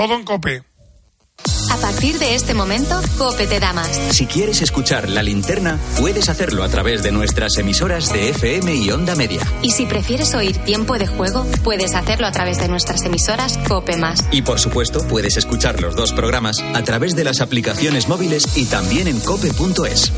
[0.00, 0.62] Todo en Cope.
[1.70, 3.90] A partir de este momento, Cope te da más.
[4.12, 8.90] Si quieres escuchar la linterna, puedes hacerlo a través de nuestras emisoras de FM y
[8.92, 9.42] Onda Media.
[9.60, 13.98] Y si prefieres oír tiempo de juego, puedes hacerlo a través de nuestras emisoras Cope
[13.98, 14.24] Más.
[14.32, 18.64] Y por supuesto, puedes escuchar los dos programas a través de las aplicaciones móviles y
[18.64, 20.12] también en cope.es.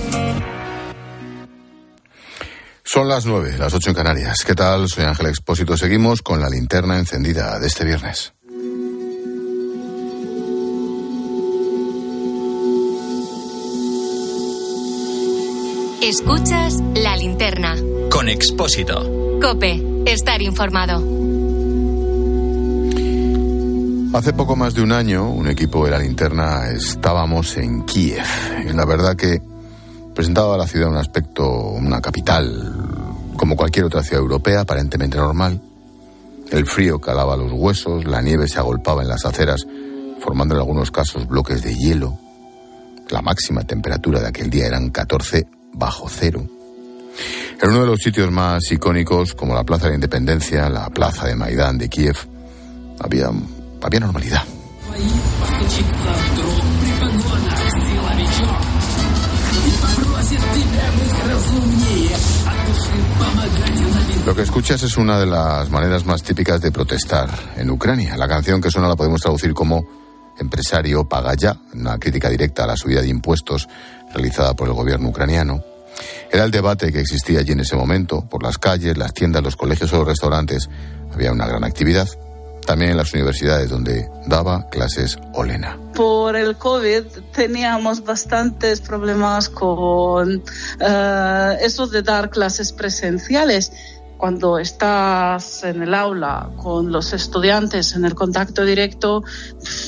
[2.84, 4.44] Son las nueve, las ocho en Canarias.
[4.46, 4.88] ¿Qué tal?
[4.88, 5.76] Soy Ángel Expósito.
[5.76, 8.32] Seguimos con la linterna encendida de este viernes.
[16.02, 17.76] Escuchas la linterna.
[18.10, 19.38] Con Expósito.
[19.40, 20.96] Cope, estar informado.
[24.12, 28.24] Hace poco más de un año, un equipo de la linterna estábamos en Kiev.
[28.68, 29.40] Y la verdad que
[30.12, 32.74] presentaba a la ciudad un aspecto, una capital,
[33.36, 35.62] como cualquier otra ciudad europea, aparentemente normal.
[36.50, 39.64] El frío calaba los huesos, la nieve se agolpaba en las aceras,
[40.18, 42.18] formando en algunos casos bloques de hielo.
[43.08, 46.46] La máxima temperatura de aquel día eran 14 bajo cero.
[47.60, 51.36] En uno de los sitios más icónicos, como la Plaza de Independencia, la Plaza de
[51.36, 52.16] Maidán de Kiev,
[53.00, 53.30] había,
[53.80, 54.42] había normalidad.
[64.26, 68.16] Lo que escuchas es una de las maneras más típicas de protestar en Ucrania.
[68.16, 69.84] La canción que suena la podemos traducir como
[70.38, 73.68] empresario paga ya, una crítica directa a la subida de impuestos
[74.12, 75.62] realizada por el gobierno ucraniano.
[76.30, 78.22] Era el debate que existía allí en ese momento.
[78.22, 80.68] Por las calles, las tiendas, los colegios o los restaurantes
[81.12, 82.08] había una gran actividad.
[82.64, 85.76] También en las universidades donde daba clases Olena.
[85.94, 87.02] Por el COVID
[87.34, 90.42] teníamos bastantes problemas con
[90.80, 93.72] eh, eso de dar clases presenciales
[94.22, 99.24] cuando estás en el aula con los estudiantes en el contacto directo,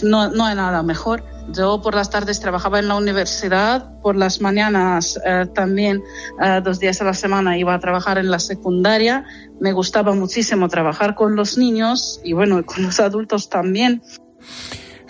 [0.02, 1.22] no, no hay nada mejor.
[1.48, 6.02] Yo por las tardes trabajaba en la universidad, por las mañanas eh, también
[6.42, 9.24] eh, dos días a la semana iba a trabajar en la secundaria.
[9.60, 14.02] Me gustaba muchísimo trabajar con los niños y bueno, con los adultos también.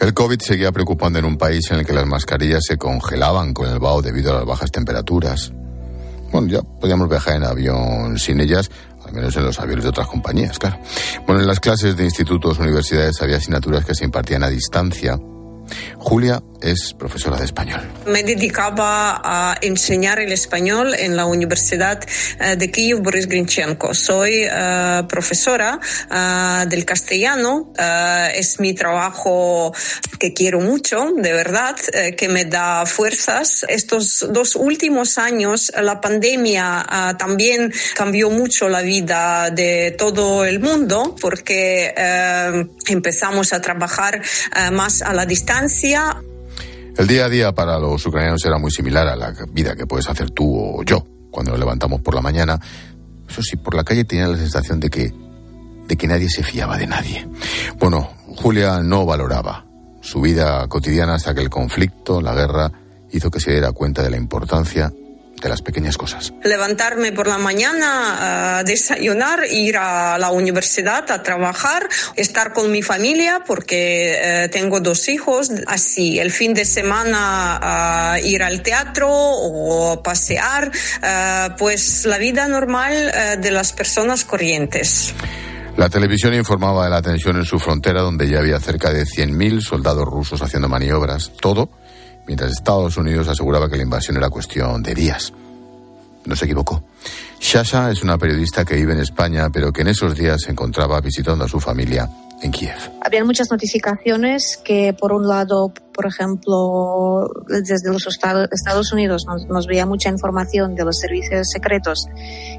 [0.01, 3.69] El COVID seguía preocupando en un país en el que las mascarillas se congelaban con
[3.69, 5.53] el vaho debido a las bajas temperaturas.
[6.33, 8.69] Bueno, ya podíamos viajar en avión sin ellas,
[9.07, 10.79] al menos en los aviones de otras compañías, claro.
[11.27, 15.17] Bueno, en las clases de institutos, universidades había asignaturas que se impartían a distancia.
[15.99, 17.81] Julia es profesora de español.
[18.07, 22.03] Me dedicaba a enseñar el español en la Universidad
[22.41, 23.95] eh, de Kiev Boris Grinchenko.
[23.95, 27.73] Soy uh, profesora uh, del castellano.
[27.79, 29.73] Uh, es mi trabajo
[30.19, 31.77] que quiero mucho, de verdad,
[32.17, 33.67] que me da fuerzas.
[33.69, 41.15] Estos dos últimos años, la pandemia también cambió mucho la vida de todo el mundo
[41.21, 41.93] porque
[42.89, 44.23] empezamos a trabajar
[44.73, 45.54] más a la distancia.
[46.97, 50.09] El día a día para los ucranianos era muy similar a la vida que puedes
[50.09, 52.59] hacer tú o yo cuando nos levantamos por la mañana.
[53.29, 55.13] Eso sí, por la calle tenía la sensación de que,
[55.89, 57.27] de que nadie se fiaba de nadie.
[57.79, 59.67] Bueno, Julia no valoraba
[60.01, 62.71] su vida cotidiana hasta que el conflicto, la guerra,
[63.11, 64.93] hizo que se diera cuenta de la importancia
[65.45, 66.33] de las pequeñas cosas.
[66.43, 72.83] Levantarme por la mañana, uh, desayunar, ir a la universidad a trabajar, estar con mi
[72.83, 80.03] familia porque uh, tengo dos hijos, así el fin de semana ir al teatro o
[80.03, 80.71] pasear,
[81.59, 85.15] pues la vida normal de las personas corrientes.
[85.77, 89.61] La televisión informaba de la tensión en su frontera, donde ya había cerca de 100.000
[89.61, 91.33] soldados rusos haciendo maniobras.
[91.41, 91.69] Todo
[92.27, 95.33] mientras Estados Unidos aseguraba que la invasión era cuestión de días.
[96.25, 96.83] No se equivocó.
[97.41, 101.01] Shasha es una periodista que vive en España, pero que en esos días se encontraba
[101.01, 102.09] visitando a su familia
[102.45, 102.77] en Kiev.
[103.01, 109.67] Había muchas notificaciones que, por un lado, por ejemplo, desde los Estados Unidos nos, nos
[109.67, 112.07] veía mucha información de los servicios secretos,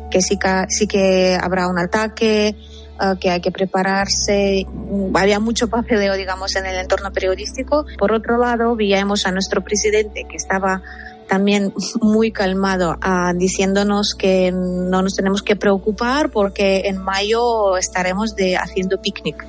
[0.10, 0.38] que sí,
[0.70, 2.56] sí que habrá un ataque,
[3.00, 4.66] uh, que hay que prepararse.
[5.14, 7.86] Había mucho papeleo, digamos, en el entorno periodístico.
[7.98, 10.82] Por otro lado, veíamos a nuestro presidente que estaba
[11.28, 18.36] también muy calmado, uh, diciéndonos que no nos tenemos que preocupar porque en mayo estaremos
[18.36, 19.46] de haciendo picnic.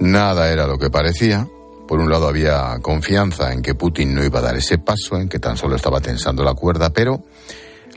[0.00, 1.48] Nada era lo que parecía.
[1.86, 5.28] Por un lado había confianza en que Putin no iba a dar ese paso, en
[5.28, 7.22] que tan solo estaba tensando la cuerda, pero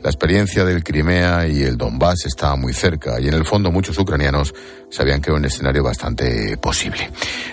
[0.03, 3.97] la experiencia del Crimea y el Donbass estaba muy cerca y en el fondo muchos
[3.97, 4.53] ucranianos
[4.91, 7.09] sabían que era un escenario bastante posible.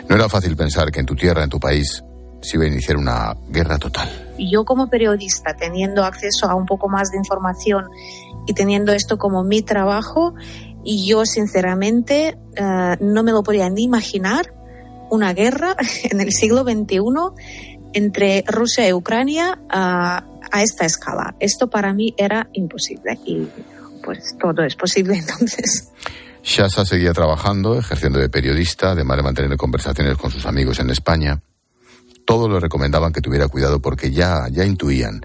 [0.09, 2.05] No era fácil pensar que en tu tierra, en tu país,
[2.43, 4.35] se iba a iniciar una guerra total.
[4.39, 7.87] Yo como periodista, teniendo acceso a un poco más de información
[8.47, 10.35] y teniendo esto como mi trabajo,
[10.85, 14.55] y yo sinceramente uh, no me lo podía ni imaginar
[15.11, 15.77] una guerra
[16.11, 16.99] en el siglo XXI
[17.93, 21.35] entre Rusia y Ucrania a, a esta escala.
[21.41, 23.47] Esto para mí era imposible y
[24.05, 25.91] pues todo es posible entonces.
[26.43, 31.41] Shasa seguía trabajando, ejerciendo de periodista, además de mantener conversaciones con sus amigos en España.
[32.27, 35.25] Todos le recomendaban que tuviera cuidado porque ya, ya intuían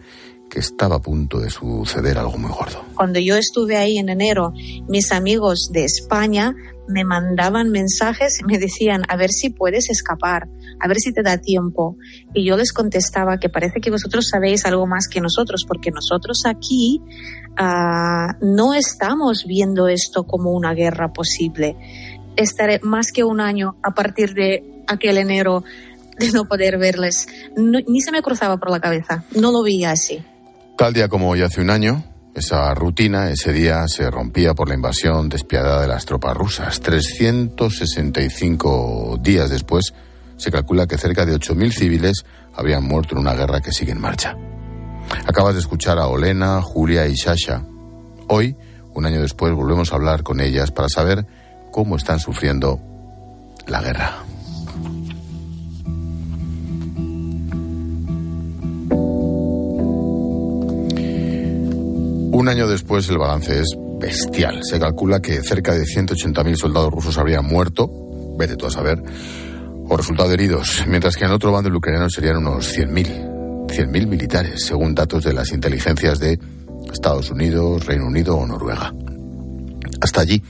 [0.50, 2.84] que estaba a punto de suceder algo muy gordo.
[2.96, 4.54] Cuando yo estuve ahí en enero,
[4.88, 6.56] mis amigos de España
[6.90, 10.50] me mandaban mensajes y me decían, a ver si puedes escapar,
[10.80, 11.96] a ver si te da tiempo.
[12.34, 16.42] Y yo les contestaba que parece que vosotros sabéis algo más que nosotros, porque nosotros
[16.46, 17.00] aquí
[17.60, 21.78] uh, no estamos viendo esto como una guerra posible.
[22.36, 25.64] Estaré más que un año a partir de aquel enero
[26.18, 27.28] de no poder verles.
[27.56, 30.24] No, ni se me cruzaba por la cabeza, no lo veía así.
[30.80, 34.76] Tal día como hoy hace un año, esa rutina, ese día, se rompía por la
[34.76, 36.80] invasión despiadada de las tropas rusas.
[36.80, 39.94] 365 días después,
[40.38, 42.24] se calcula que cerca de 8.000 civiles
[42.56, 44.38] habían muerto en una guerra que sigue en marcha.
[45.28, 47.62] Acabas de escuchar a Olena, Julia y Sasha.
[48.30, 48.56] Hoy,
[48.94, 51.26] un año después, volvemos a hablar con ellas para saber
[51.74, 52.80] cómo están sufriendo
[53.68, 54.29] la guerra.
[62.40, 63.68] Un año después el balance es
[64.00, 64.62] bestial.
[64.64, 67.92] Se calcula que cerca de 180.000 soldados rusos habrían muerto,
[68.38, 69.04] vete tú a saber,
[69.90, 73.68] o resultado heridos, mientras que en otro bando el ucraniano serían unos 100.000.
[73.68, 76.40] 100.000 militares, según datos de las inteligencias de
[76.94, 78.94] Estados Unidos, Reino Unido o Noruega.
[80.00, 80.42] Hasta allí,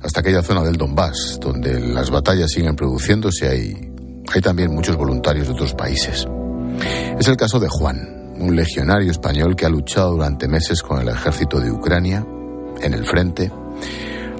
[0.00, 3.92] hasta aquella zona del Donbass, donde las batallas siguen produciéndose, hay,
[4.32, 6.26] hay también muchos voluntarios de otros países.
[7.18, 11.08] Es el caso de Juan, un legionario español que ha luchado durante meses con el
[11.08, 12.24] ejército de Ucrania
[12.80, 13.50] en el frente.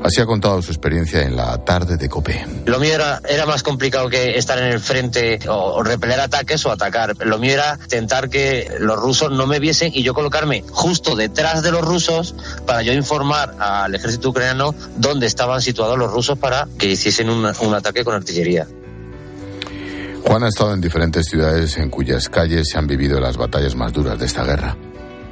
[0.05, 2.47] Así ha contado su experiencia en la tarde de Copé.
[2.67, 6.71] Lo mío era, era más complicado que estar en el frente o, repeler ataques o
[6.71, 7.17] atacar.
[7.25, 11.63] Lo mío era intentar que los rusos no me viesen y yo colocarme justo detrás
[11.63, 12.35] de los rusos
[12.67, 17.75] para yo informar al ejército ucraniano dónde estaban situados los rusos para que hiciesen un
[17.75, 18.67] ataque con artillería.
[20.27, 23.93] Juan ha estado en diferentes ciudades en cuyas calles se han vivido las batallas más
[23.93, 24.77] duras de esta guerra.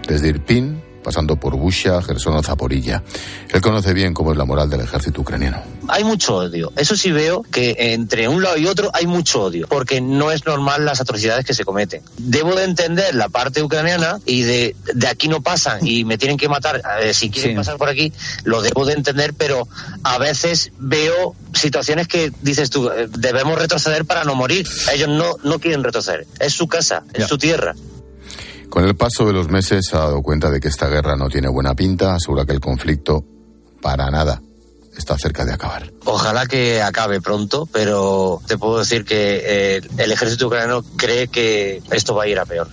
[0.06, 3.02] Desde Irpin, pasando por Busha, Gerson o Zaporilla.
[3.50, 5.62] Él conoce bien cómo es la moral del ejército ucraniano.
[5.88, 6.72] Hay mucho odio.
[6.76, 10.46] Eso sí veo que entre un lado y otro hay mucho odio, porque no es
[10.46, 12.02] normal las atrocidades que se cometen.
[12.18, 16.36] Debo de entender la parte ucraniana y de, de aquí no pasan y me tienen
[16.36, 16.82] que matar.
[17.02, 17.56] Eh, si quieren sí.
[17.56, 18.12] pasar por aquí,
[18.44, 19.68] lo debo de entender, pero
[20.02, 24.66] a veces veo situaciones que dices tú, eh, debemos retroceder para no morir.
[24.92, 26.26] Ellos no, no quieren retroceder.
[26.38, 27.28] Es su casa, es ya.
[27.28, 27.74] su tierra.
[28.72, 31.28] Con el paso de los meses se ha dado cuenta de que esta guerra no
[31.28, 33.22] tiene buena pinta, asegura que el conflicto,
[33.82, 34.40] para nada,
[34.96, 35.92] está cerca de acabar.
[36.06, 41.82] Ojalá que acabe pronto, pero te puedo decir que eh, el ejército ucraniano cree que
[41.90, 42.66] esto va a ir a peor.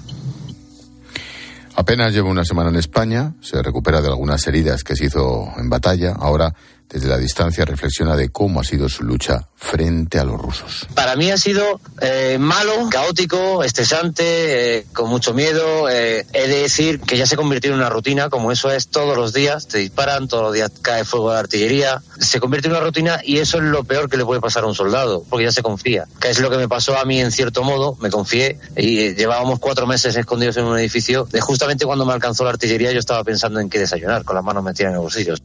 [1.75, 5.69] Apenas lleva una semana en España, se recupera de algunas heridas que se hizo en
[5.69, 6.55] batalla, ahora
[6.89, 10.87] desde la distancia reflexiona de cómo ha sido su lucha frente a los rusos.
[10.95, 15.89] Para mí ha sido eh, malo, caótico, estresante, eh, con mucho miedo.
[15.89, 19.15] Eh, he de decir que ya se convirtió en una rutina, como eso es todos
[19.17, 22.01] los días, te disparan, todos los días cae fuego de artillería.
[22.19, 24.67] Se convierte en una rutina y eso es lo peor que le puede pasar a
[24.67, 26.05] un soldado, porque ya se confía.
[26.19, 29.59] Que es lo que me pasó a mí en cierto modo, me confié y llevábamos
[29.59, 31.27] cuatro meses escondidos en un edificio.
[31.41, 34.63] Justamente cuando me alcanzó la artillería yo estaba pensando en qué desayunar, con las manos
[34.63, 35.39] metidas en los bolsillos.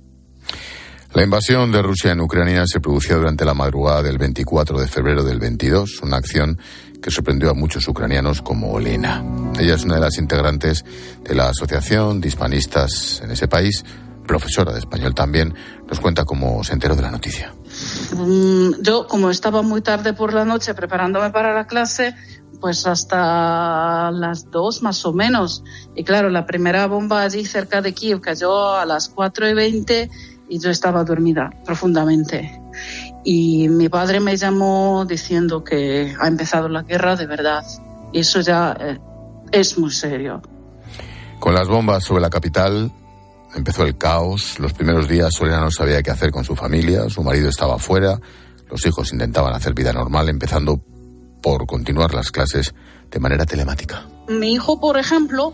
[1.15, 5.23] La invasión de Rusia en Ucrania se produjo durante la madrugada del 24 de febrero
[5.23, 6.59] del 22, una acción
[7.01, 9.25] que sorprendió a muchos ucranianos como Olena.
[9.57, 10.85] Ella es una de las integrantes
[11.23, 13.85] de la Asociación de Hispanistas en ese país,
[14.27, 15.55] profesora de español también,
[15.89, 17.55] nos cuenta cómo se enteró de la noticia.
[18.81, 22.17] Yo, como estaba muy tarde por la noche preparándome para la clase,
[22.61, 25.63] pues hasta las dos más o menos.
[25.95, 30.11] Y claro, la primera bomba allí cerca de Kiev cayó a las cuatro y veinte
[30.55, 32.61] y yo estaba dormida profundamente.
[33.25, 37.65] Y mi padre me llamó diciendo que ha empezado la guerra de verdad.
[38.13, 39.01] Y eso ya eh,
[39.51, 40.41] es muy serio.
[41.41, 42.89] Con las bombas sobre la capital
[43.57, 44.61] empezó el caos.
[44.61, 47.09] Los primeros días Solena no sabía qué hacer con su familia.
[47.09, 48.21] Su marido estaba fuera.
[48.71, 50.81] Los hijos intentaban hacer vida normal, empezando
[51.43, 52.73] por continuar las clases
[53.11, 54.07] de manera telemática.
[54.29, 55.53] Mi hijo, por ejemplo,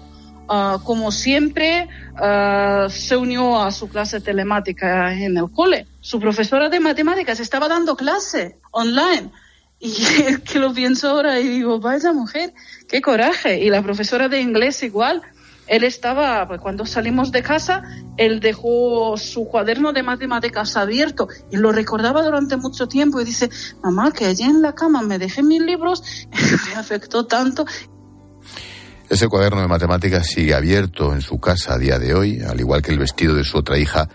[0.53, 5.87] Uh, como siempre, uh, se unió a su clase telemática en el cole.
[6.01, 9.31] Su profesora de matemáticas estaba dando clase online.
[9.79, 9.95] Y
[10.45, 12.53] que lo pienso ahora y digo, vaya mujer,
[12.89, 13.61] qué coraje.
[13.61, 15.23] Y la profesora de inglés igual.
[15.69, 17.85] él estaba, pues cuando salimos de casa,
[18.17, 23.51] él dejó su cuaderno de matemáticas abierto y lo recordaba durante mucho tiempo y dice,
[23.85, 26.27] mamá, que allí en la cama me dejé mis libros,
[26.67, 27.67] me afectó tanto.
[29.11, 32.81] Ese cuaderno de matemáticas sigue abierto en su casa a día de hoy, al igual
[32.81, 34.09] que el vestido de su otra hija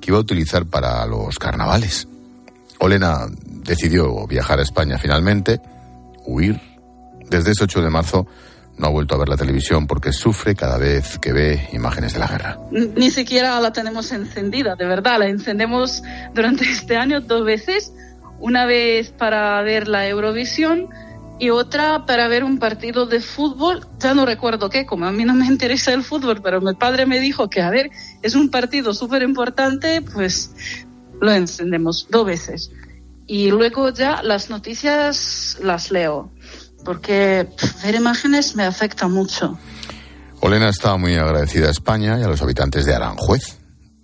[0.00, 2.08] que iba a utilizar para los carnavales.
[2.78, 5.60] Olena decidió viajar a España finalmente,
[6.24, 6.58] huir.
[7.28, 8.26] Desde ese 8 de marzo
[8.78, 12.20] no ha vuelto a ver la televisión porque sufre cada vez que ve imágenes de
[12.20, 12.58] la guerra.
[12.70, 15.18] Ni siquiera la tenemos encendida, de verdad.
[15.18, 16.02] La encendemos
[16.32, 17.92] durante este año dos veces.
[18.40, 20.88] Una vez para ver la Eurovisión
[21.38, 23.86] y otra para ver un partido de fútbol.
[23.98, 27.06] Ya no recuerdo qué, como a mí no me interesa el fútbol, pero mi padre
[27.06, 27.90] me dijo que, a ver,
[28.22, 30.50] es un partido súper importante, pues
[31.20, 32.70] lo encendemos dos veces.
[33.26, 36.30] Y luego ya las noticias las leo
[36.84, 37.48] porque
[37.82, 39.58] ver imágenes me afecta mucho.
[40.40, 43.58] Olena está muy agradecida a España y a los habitantes de Aranjuez,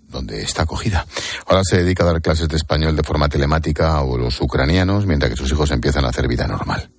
[0.08, 1.06] donde está acogida.
[1.46, 5.30] Ahora se dedica a dar clases de español de forma telemática a los ucranianos, mientras
[5.30, 6.90] que sus hijos empiezan a hacer vida normal.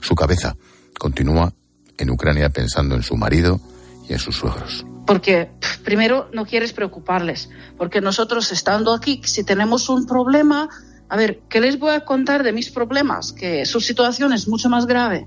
[0.00, 0.56] Su cabeza
[0.98, 1.52] continúa
[1.96, 3.60] en Ucrania pensando en su marido
[4.08, 4.84] y en sus suegros.
[5.06, 5.50] Porque
[5.84, 10.68] primero no quieres preocuparles, porque nosotros estando aquí, si tenemos un problema,
[11.08, 13.32] a ver, ¿qué les voy a contar de mis problemas?
[13.32, 15.26] Que su situación es mucho más grave.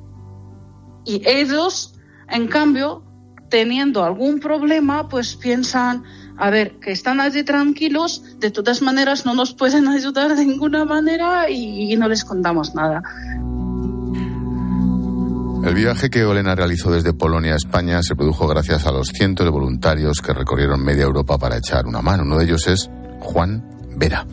[1.05, 1.95] Y ellos,
[2.29, 3.03] en cambio,
[3.49, 6.03] teniendo algún problema, pues piensan,
[6.37, 10.85] a ver, que están allí tranquilos, de todas maneras no nos pueden ayudar de ninguna
[10.85, 13.03] manera y, no les contamos nada.
[15.63, 19.45] El viaje que Olena realizó desde Polonia a España se produjo gracias a los cientos
[19.45, 22.23] de voluntarios que recorrieron media Europa para echar una mano.
[22.23, 22.89] Uno de ellos es
[23.19, 23.63] Juan
[23.95, 24.25] Vera.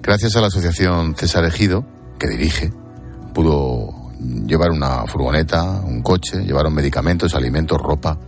[0.00, 1.84] Gracias a la asociación César Ejido,
[2.18, 2.72] que dirige,
[3.34, 4.10] pudo
[4.46, 8.18] llevar una furgoneta, un coche, llevaron medicamentos, alimentos, ropa.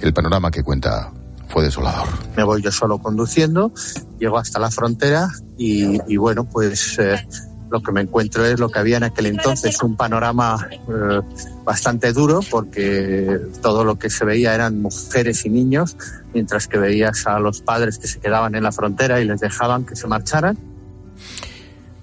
[0.00, 1.12] El panorama que cuenta
[1.48, 2.08] fue desolador.
[2.36, 3.72] Me voy yo solo conduciendo,
[4.18, 7.26] llego hasta la frontera y, bueno, pues eh,
[7.70, 11.20] lo que me encuentro es lo que había en aquel entonces, un panorama eh,
[11.64, 15.96] bastante duro porque todo lo que se veía eran mujeres y niños,
[16.32, 19.84] mientras que veías a los padres que se quedaban en la frontera y les dejaban
[19.84, 20.58] que se marcharan.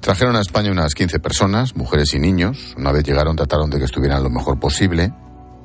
[0.06, 2.76] Trajeron a España unas 15 personas, mujeres y niños.
[2.78, 5.12] Una vez llegaron trataron de que estuvieran lo mejor posible.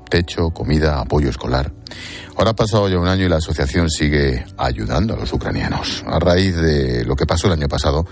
[0.09, 1.71] Techo, comida, apoyo escolar.
[2.37, 6.03] Ahora ha pasado ya un año y la asociación sigue ayudando a los ucranianos.
[6.07, 8.07] A raíz de lo que pasó el año pasado,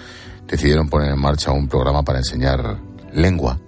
[0.49, 2.79] decidieron poner en marcha un programa para enseñar
[3.13, 3.61] lengua.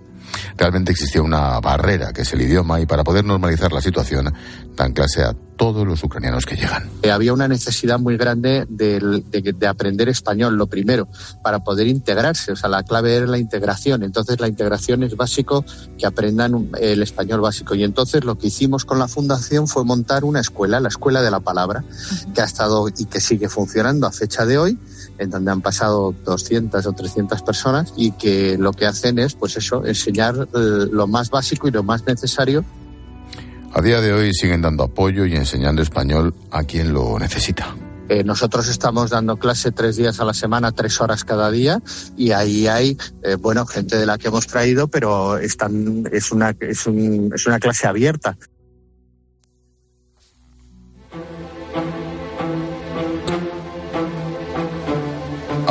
[0.57, 4.33] Realmente existía una barrera, que es el idioma, y para poder normalizar la situación,
[4.77, 6.89] dan clase a todos los ucranianos que llegan.
[7.03, 11.09] Eh, había una necesidad muy grande de, de, aprender español, lo primero,
[11.43, 12.53] para poder integrarse.
[12.53, 14.03] O sea, la clave era la integración.
[14.03, 15.65] Entonces, la integración es básico
[15.99, 17.75] que aprendan el español básico.
[17.75, 21.31] Y entonces, lo que hicimos con la fundación fue montar una escuela, la Escuela de
[21.31, 21.85] la Palabra,
[22.35, 24.79] que ha estado y que sigue funcionando a fecha de hoy
[25.21, 29.57] en donde han pasado 200 o 300 personas y que lo que hacen es, pues
[29.57, 32.65] eso, enseñar eh, lo más básico y lo más necesario.
[33.73, 37.77] A día de hoy siguen dando apoyo y enseñando español a quien lo necesita.
[38.09, 41.81] Eh, nosotros estamos dando clase tres días a la semana, tres horas cada día,
[42.17, 46.57] y ahí hay, eh, bueno, gente de la que hemos traído, pero están, es, una,
[46.59, 48.37] es, un, es una clase abierta.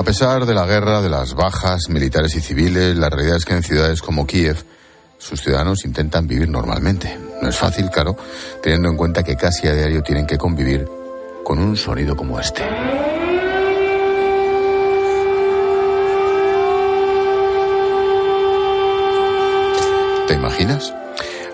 [0.09, 3.61] Pesar de la guerra, de las bajas militares y civiles, la realidad es que en
[3.61, 4.57] ciudades como Kiev
[5.19, 7.15] sus ciudadanos intentan vivir normalmente.
[7.43, 8.17] No es fácil, claro,
[8.63, 10.89] teniendo en cuenta que casi a diario tienen que convivir
[11.43, 12.63] con un sonido como este.
[20.27, 20.91] ¿Te imaginas?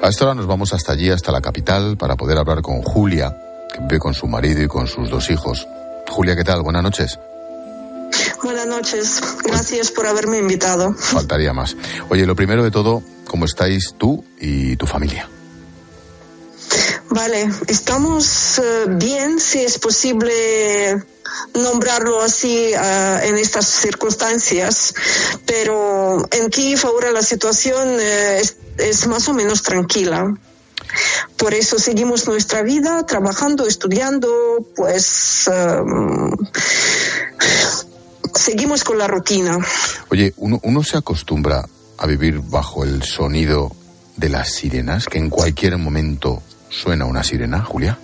[0.01, 3.35] A esta hora nos vamos hasta allí, hasta la capital, para poder hablar con Julia,
[3.73, 5.67] que vive con su marido y con sus dos hijos.
[6.07, 6.61] Julia, ¿qué tal?
[6.61, 7.19] Buenas noches.
[8.43, 10.93] Buenas noches, gracias por haberme invitado.
[10.93, 11.75] Faltaría más.
[12.09, 15.29] Oye, lo primero de todo, ¿cómo estáis tú y tu familia?
[17.09, 21.01] Vale, estamos eh, bien, si es posible
[21.53, 24.93] nombrarlo así eh, en estas circunstancias,
[25.45, 28.41] pero en Kiev ahora la situación eh,
[28.77, 30.35] es, más o menos tranquila.
[31.37, 34.29] Por eso seguimos nuestra vida trabajando, estudiando,
[34.75, 35.49] pues
[38.35, 39.57] seguimos con la rutina.
[40.09, 41.65] Oye, uno, uno se acostumbra
[41.97, 43.71] a vivir bajo el sonido
[44.17, 47.97] de las sirenas, que en cualquier momento suena una sirena, Julia.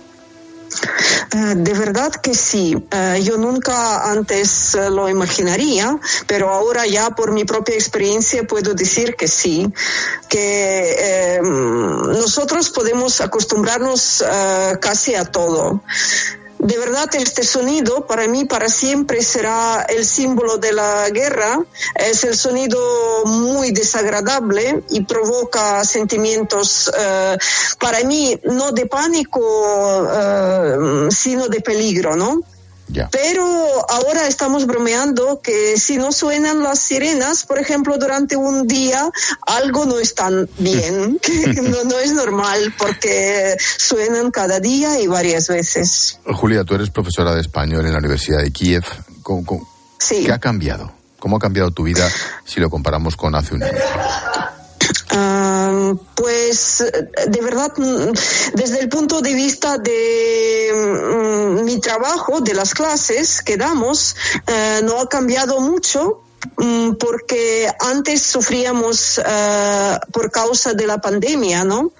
[1.34, 2.76] Eh, de verdad que sí.
[2.90, 8.74] Eh, yo nunca antes eh, lo imaginaría, pero ahora ya por mi propia experiencia puedo
[8.74, 9.72] decir que sí,
[10.28, 14.24] que nosotros podemos acostumbrarnos
[14.80, 15.82] casi a todo
[16.62, 21.58] de verdad este sonido para mí para siempre será el símbolo de la guerra.
[21.96, 22.78] Es el sonido
[23.24, 27.36] muy desagradable y provoca sentimientos eh,
[27.80, 29.40] para mí no de pánico,
[30.14, 32.40] eh, sino de peligro, ¿no?
[33.10, 33.44] Pero
[33.90, 39.10] ahora estamos bromeando que si no suenan las sirenas, por ejemplo, durante un día,
[39.46, 46.18] algo no está bien, que no, es normal porque suenan cada día y varias veces.
[46.24, 48.84] Julia, tú eres profesora de español en la Universidad de Kiev.
[49.98, 50.24] sí.
[50.24, 50.92] ¿Qué ha cambiado?
[51.18, 52.08] ¿Cómo ha cambiado tu vida
[52.44, 53.78] si lo comparamos con hace un año?
[56.14, 56.84] Pues
[57.26, 58.12] de verdad, mm,
[58.54, 64.80] desde el punto de vista de mm, mi trabajo, de las clases que damos, eh,
[64.84, 66.22] no ha cambiado mucho
[66.56, 71.92] mm, porque antes sufríamos eh, por causa de la pandemia, ¿no?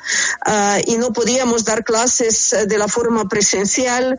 [0.47, 4.19] Eh, y no podíamos dar clases de la forma presencial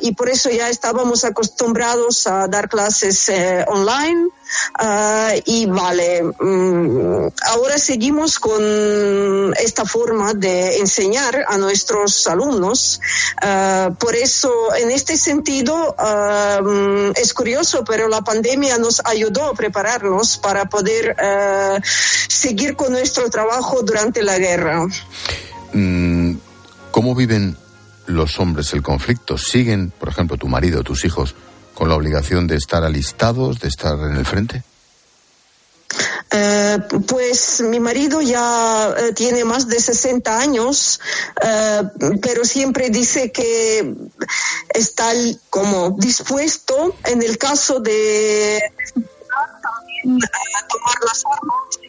[0.00, 3.30] y por eso ya estábamos acostumbrados a dar clases
[3.66, 4.30] online.
[4.78, 13.00] Ah, y vale, mm, ahora seguimos con esta forma de enseñar a nuestros alumnos.
[13.40, 15.94] Ah, por eso, en este sentido,
[16.62, 21.16] mm, es curioso, pero la pandemia nos ayudó a prepararnos para poder
[22.28, 24.86] seguir con nuestro trabajo durante la guerra.
[25.72, 26.34] Mm,
[26.90, 27.56] ¿Cómo viven
[28.06, 29.38] los hombres el conflicto?
[29.38, 31.34] ¿Siguen, por ejemplo, tu marido, tus hijos,
[31.82, 34.62] con la obligación de estar alistados, de estar en el frente?
[36.30, 41.00] Eh, pues mi marido ya eh, tiene más de 60 años,
[41.42, 41.82] eh,
[42.22, 43.96] pero siempre dice que
[44.72, 45.10] está
[45.50, 48.62] como dispuesto en el caso de
[50.04, 51.81] tomar las armas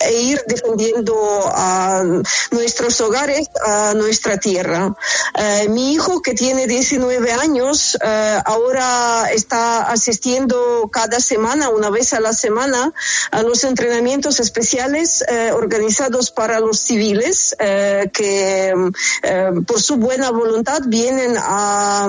[0.00, 1.14] e ir defendiendo
[1.46, 2.02] a
[2.50, 4.94] nuestros hogares, a nuestra tierra.
[5.34, 12.12] Eh, mi hijo, que tiene 19 años, eh, ahora está asistiendo cada semana, una vez
[12.12, 12.92] a la semana,
[13.30, 17.56] a los entrenamientos especiales eh, organizados para los civiles
[18.12, 18.72] que
[19.66, 22.08] por su buena voluntad vienen a,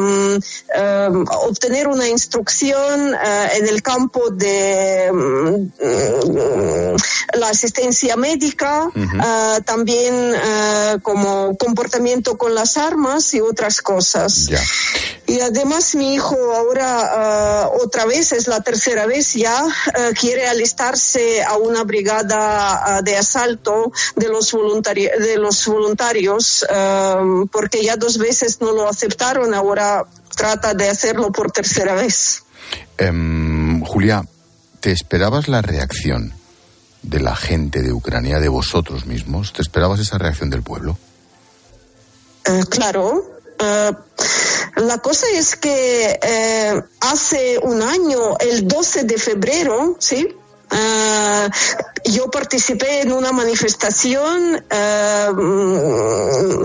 [1.41, 5.09] obtener una instrucción en el campo de
[7.33, 14.49] la asistencia médica, ah, también ah, como comportamiento con las armas y otras cosas.
[15.25, 19.63] Y además mi hijo ahora ah, otra vez, es la tercera vez ya,
[20.19, 26.65] quiere alistarse a una brigada de asalto de los, de los voluntarios,
[27.51, 32.43] porque ya dos veces no lo aceptaron, ahora trata de hacerlo por tercera vez.
[32.97, 34.23] Em, Julia,
[34.79, 36.33] ¿te esperabas la reacción
[37.01, 39.53] de la gente de Ucrania, de vosotros mismos?
[39.53, 40.97] ¿Te esperabas esa reacción del pueblo?
[42.45, 43.23] Eh, claro.
[43.59, 43.91] Eh,
[44.77, 50.27] la cosa es que eh, hace un año, el 12 de febrero, ¿sí?
[52.03, 54.65] yo participé en una manifestación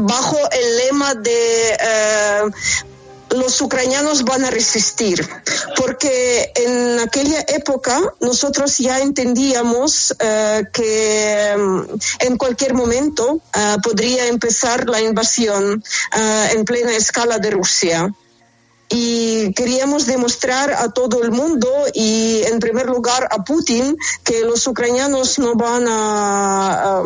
[0.00, 2.52] bajo el lema de
[3.34, 5.26] los ucranianos van a resistir,
[5.76, 11.80] porque en aquella época nosotros ya entendíamos eh, que mm,
[12.20, 15.82] en cualquier momento eh, podría empezar la invasión
[16.16, 18.12] eh, en plena escala de Rusia.
[18.94, 24.66] Y queríamos demostrar a todo el mundo y en primer lugar a Putin que los
[24.66, 27.00] ucranianos no van a,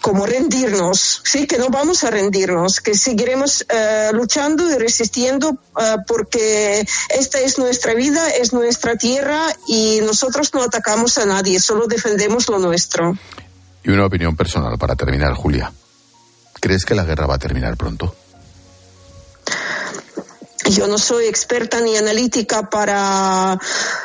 [0.00, 5.96] como rendirnos, sí, que no vamos a rendirnos, que seguiremos eh, luchando y resistiendo eh,
[6.06, 11.86] porque esta es nuestra vida, es nuestra tierra y nosotros no atacamos a nadie, solo
[11.86, 13.16] defendemos lo nuestro.
[13.82, 15.72] Y una opinión personal para terminar, Julia.
[16.60, 18.14] ¿Crees que la guerra va a terminar pronto?
[20.70, 23.58] Yo no soy experta ni analítica para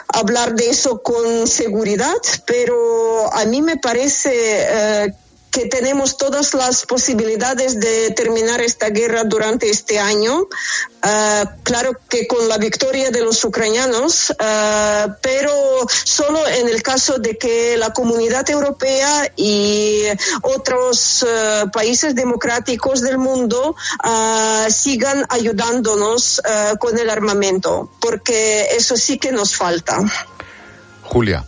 [0.08, 5.14] hablar de eso con seguridad, pero a mí me parece eh,
[5.52, 10.42] que tenemos todas las posibilidades de terminar esta guerra durante este año.
[10.42, 15.52] Uh, claro que con la victoria de los ucranianos, uh, pero
[16.04, 20.04] solo en el caso de que la comunidad europea y
[20.42, 23.76] otros uh, países democráticos del mundo
[24.70, 26.42] sigan ayudándonos
[26.80, 30.00] con el armamento, porque eso sí que nos falta.
[31.04, 31.46] Julia,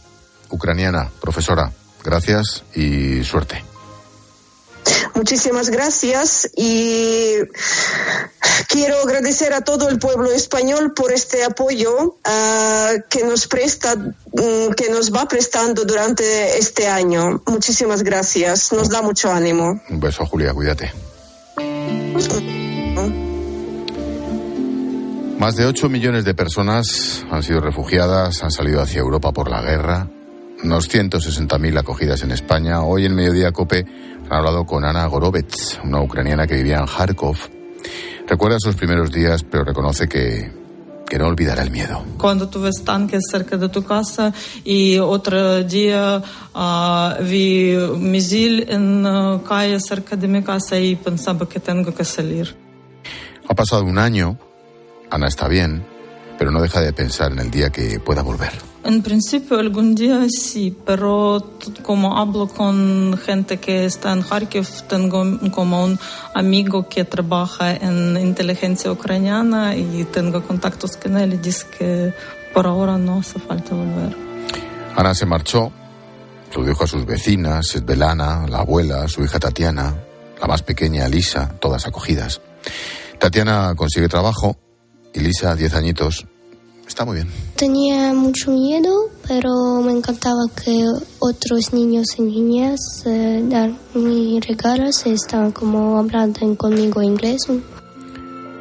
[0.49, 1.71] ucraniana, profesora,
[2.03, 3.70] gracias y suerte.
[5.15, 7.35] Muchísimas gracias y
[8.67, 14.73] quiero agradecer a todo el pueblo español por este apoyo ah, que nos presta, mm,
[14.75, 17.41] que nos va prestando durante este año.
[17.45, 18.71] Muchísimas gracias.
[18.73, 19.81] Nos da mucho ánimo.
[19.89, 20.53] Un beso, Julia.
[20.53, 20.91] Cuídate.
[25.41, 29.61] Más de 8 millones de personas han sido refugiadas, han salido hacia Europa por la
[29.61, 30.07] guerra.
[30.63, 32.83] Unos 160.000 acogidas en España.
[32.83, 33.85] Hoy en Mediodía Cope
[34.31, 37.35] han hablado con Ana Gorovets, una ucraniana que vivía en Kharkov.
[38.29, 40.49] Recuerda sus primeros días, pero reconoce que,
[41.05, 42.01] que no olvidará el miedo.
[42.17, 46.23] Cuando tú ves tanques cerca de tu casa y otro día
[46.55, 52.05] uh, vi misil en uh, calle cerca de mi casa y pensaba que tengo que
[52.05, 52.55] salir.
[53.49, 54.37] Ha pasado un año
[55.09, 55.83] Ana está bien,
[56.39, 58.70] pero no deja de pensar en el día que pueda volver.
[58.83, 61.51] En principio algún día sí, pero
[61.83, 65.99] como hablo con gente que está en Kharkiv, tengo como un
[66.33, 72.13] amigo que trabaja en inteligencia ucraniana y tengo contactos con él y dice que
[72.53, 74.15] por ahora no hace falta volver.
[74.95, 75.71] Ana se marchó,
[76.55, 79.95] lo dijo a sus vecinas, Svetlana, la abuela, su hija Tatiana,
[80.39, 82.41] la más pequeña Lisa, todas acogidas.
[83.19, 84.57] Tatiana consigue trabajo
[85.13, 86.25] y Lisa, 10 añitos,
[86.87, 87.27] está muy bien.
[87.55, 90.85] Tenía mucho miedo, pero me encantaba que
[91.19, 97.47] otros niños y niñas eh, dan mis regalos y estaban como hablando conmigo inglés.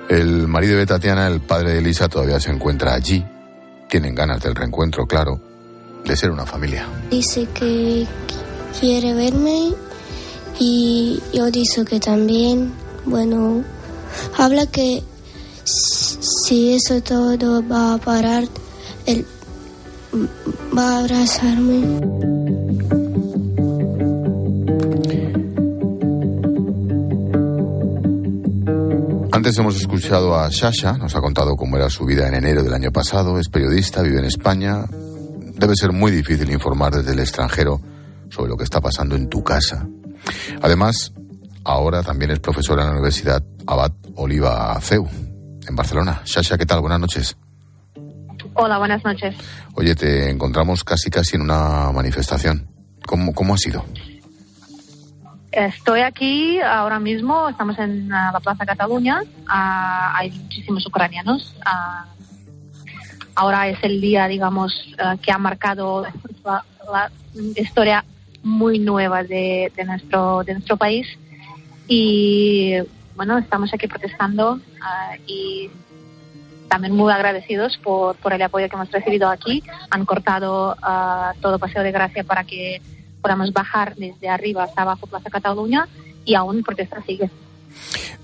[0.08, 3.24] El marido de Tatiana, el padre de Lisa, todavía se encuentra allí.
[3.88, 5.40] Tienen ganas del reencuentro, claro,
[6.04, 6.88] de ser una familia.
[7.10, 8.06] Dice que
[8.78, 9.72] quiere verme
[10.58, 12.72] y yo dice que también,
[13.04, 13.64] bueno,
[14.36, 15.02] habla que
[15.64, 18.44] si eso todo va a parar,
[19.06, 19.26] él
[20.76, 22.30] va a abrazarme.
[29.32, 32.74] Antes hemos escuchado a Sasha, nos ha contado cómo era su vida en enero del
[32.74, 34.84] año pasado, es periodista, vive en España.
[35.56, 37.80] Debe ser muy difícil informar desde el extranjero
[38.28, 39.88] sobre lo que está pasando en tu casa.
[40.60, 41.12] Además,
[41.64, 45.08] ahora también es profesora en la Universidad Abad Oliva CEU,
[45.70, 46.20] en Barcelona.
[46.24, 46.80] Sasha, ¿qué tal?
[46.80, 47.36] Buenas noches.
[48.54, 49.34] Hola, buenas noches.
[49.74, 52.66] Oye, te encontramos casi casi en una manifestación.
[53.06, 53.84] ¿Cómo, cómo ha sido?
[55.52, 61.56] Estoy aquí ahora mismo, estamos en la Plaza Cataluña, ah, hay muchísimos ucranianos.
[61.64, 62.06] Ah,
[63.34, 66.06] ahora es el día, digamos, ah, que ha marcado
[66.44, 67.10] la,
[67.56, 68.04] historia
[68.42, 71.06] muy nueva de, de, nuestro, de nuestro país.
[71.88, 72.74] Y
[73.16, 74.60] bueno, estamos aquí protestando
[75.26, 75.70] y
[76.68, 79.62] también muy agradecidos por, por el apoyo que hemos recibido aquí.
[79.90, 80.76] Han cortado
[81.40, 82.80] todo Paseo de Gracia para que
[83.20, 85.88] podamos bajar desde arriba hasta abajo Plaza Cataluña
[86.24, 87.30] y aún protesta sigue.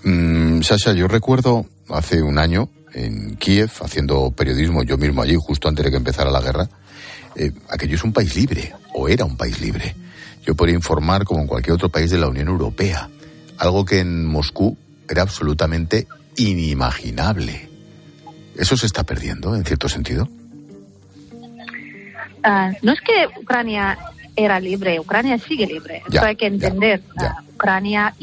[0.05, 5.68] Mm, Sasha, yo recuerdo hace un año en Kiev haciendo periodismo yo mismo allí justo
[5.68, 6.68] antes de que empezara la guerra.
[7.35, 9.94] Eh, aquello es un país libre, o era un país libre.
[10.44, 13.11] Yo podía informar como en cualquier otro país de la Unión Europea,
[13.59, 14.77] algo que en Moscú
[15.09, 17.69] era absolutamente inimaginable.
[18.57, 20.29] ¿Eso se está perdiendo en cierto sentido?
[22.45, 23.99] Uh, no es que Ucrania
[24.35, 26.03] era libre, Ucrania sigue libre.
[26.09, 27.03] Ya, Eso hay que entender.
[27.21, 28.14] Ya, uh, Ucrania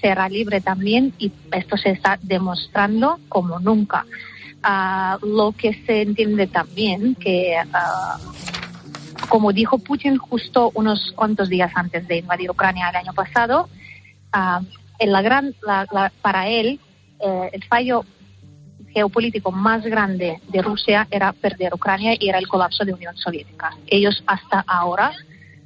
[0.00, 4.06] será libre también y esto se está demostrando como nunca.
[4.64, 7.56] Uh, lo que se entiende también que,
[9.28, 13.68] como dijo Putin justo unos cuantos días antes de invadir Ucrania el año pasado,
[15.10, 16.78] la gran, la, para él,
[17.20, 18.04] eh, el fallo
[18.92, 23.16] geopolítico más grande de Rusia era perder Ucrania y era el colapso de la Unión
[23.16, 23.76] Soviética.
[23.86, 25.12] Ellos hasta ahora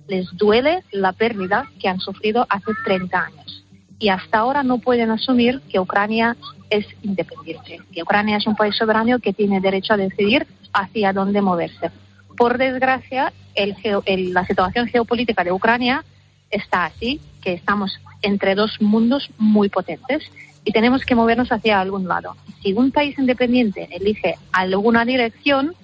[0.07, 3.64] les duele la pérdida que han sufrido hace 30 años.
[3.99, 6.37] Y hasta ahora no pueden asumir que Ucrania
[6.70, 11.40] es independiente, que Ucrania es un país soberano que tiene derecho a decidir hacia dónde
[11.40, 11.90] moverse.
[12.37, 16.05] Por desgracia, la situación geopolítica de Ucrania
[16.50, 20.30] está así, que estamos entre dos mundos muy potentes
[20.64, 22.37] y tenemos que movernos hacia algún lado.
[22.62, 25.74] Si un país independiente elige alguna dirección,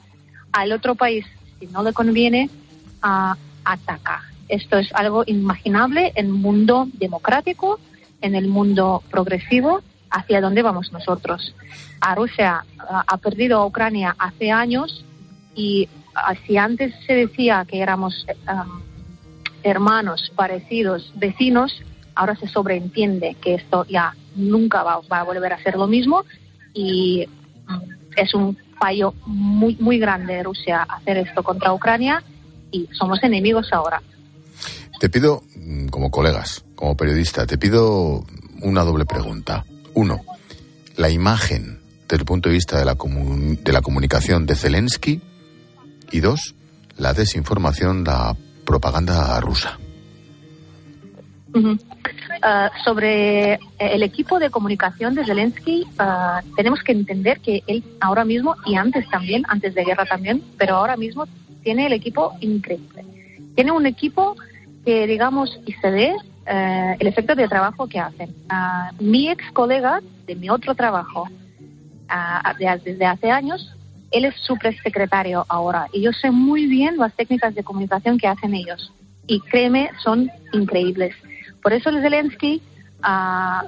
[0.53, 1.25] al otro país,
[1.59, 2.51] si no le conviene,
[3.03, 4.25] uh, ataca.
[4.48, 7.79] Esto es algo inimaginable en el mundo democrático,
[8.20, 11.55] en el mundo progresivo, hacia dónde vamos nosotros.
[12.01, 15.05] A Rusia uh, ha perdido a Ucrania hace años
[15.55, 18.83] y uh, si antes se decía que éramos um,
[19.62, 21.83] hermanos, parecidos, vecinos,
[22.14, 26.25] ahora se sobreentiende que esto ya nunca va, a volver a ser lo mismo
[26.75, 27.27] y
[27.68, 27.81] mm,
[28.16, 32.22] es un fallo muy, muy grande de Rusia hacer esto contra Ucrania
[32.70, 34.03] y somos enemigos ahora.
[34.98, 38.25] Te pido, mm, como colegas, como periodista, te pido
[38.61, 39.64] una doble pregunta.
[39.94, 40.20] Uno,
[40.96, 45.22] la imagen desde el punto de vista de la, de la comunicación de Zelensky.
[46.11, 46.55] Y dos,
[46.98, 49.79] la desinformación, la propaganda rusa.
[52.44, 58.25] Ah, sobre el equipo de comunicación de Zelensky, ah, tenemos que entender que él ahora
[58.25, 61.27] mismo, y antes también, antes de guerra también, pero ahora mismo
[61.62, 63.05] tiene el equipo increíble.
[63.55, 64.35] Tiene un equipo
[64.85, 68.35] que, digamos, y se ve eh, el efecto de trabajo que hacen.
[68.48, 71.29] Ah, mi ex colega de mi otro trabajo,
[72.85, 73.75] desde hace años,
[74.12, 78.29] él es su presecretario ahora y yo sé muy bien las técnicas de comunicación que
[78.29, 78.92] hacen ellos
[79.27, 81.14] y créeme, son increíbles.
[81.62, 82.61] Por eso el Zelensky
[83.03, 83.64] ah,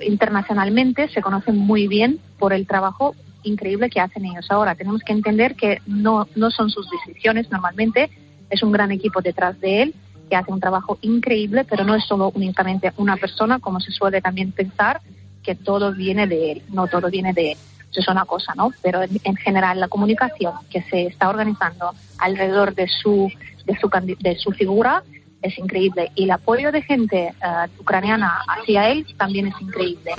[0.00, 4.50] internacionalmente se conoce muy bien por el trabajo increíble que hacen ellos.
[4.50, 8.10] Ahora, tenemos que entender que no, no son sus decisiones normalmente,
[8.50, 9.94] es un gran equipo detrás de él
[10.28, 14.20] que hace un trabajo increíble, pero no es solo únicamente una persona, como se suele
[14.20, 15.00] también pensar,
[15.42, 17.58] que todo viene de él, no todo viene de él.
[17.90, 18.70] Eso es una cosa, ¿no?
[18.82, 23.30] Pero en, general la comunicación que se está organizando alrededor de su,
[23.64, 25.02] de su, de su figura
[25.42, 30.12] es increíble y el apoyo de gente uh, ucraniana hacia él también es increíble.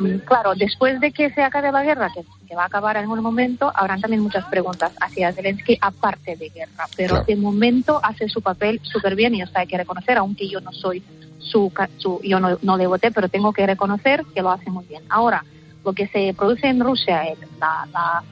[0.00, 3.22] Mm, claro, después de que se acabe la guerra, que, va a acabar en un
[3.22, 8.42] momento, habrán también muchas preguntas hacia Zelensky aparte de guerra, pero de momento hace su
[8.42, 11.02] papel súper bien y eso hay que reconocer, aunque yo no soy
[11.38, 14.84] su, su yo no, no, le voté, pero tengo que reconocer que lo hace muy
[14.86, 15.02] bien.
[15.08, 15.44] Ahora,
[15.84, 17.22] lo que se produce en Rusia
[17.60, 18.22] la, la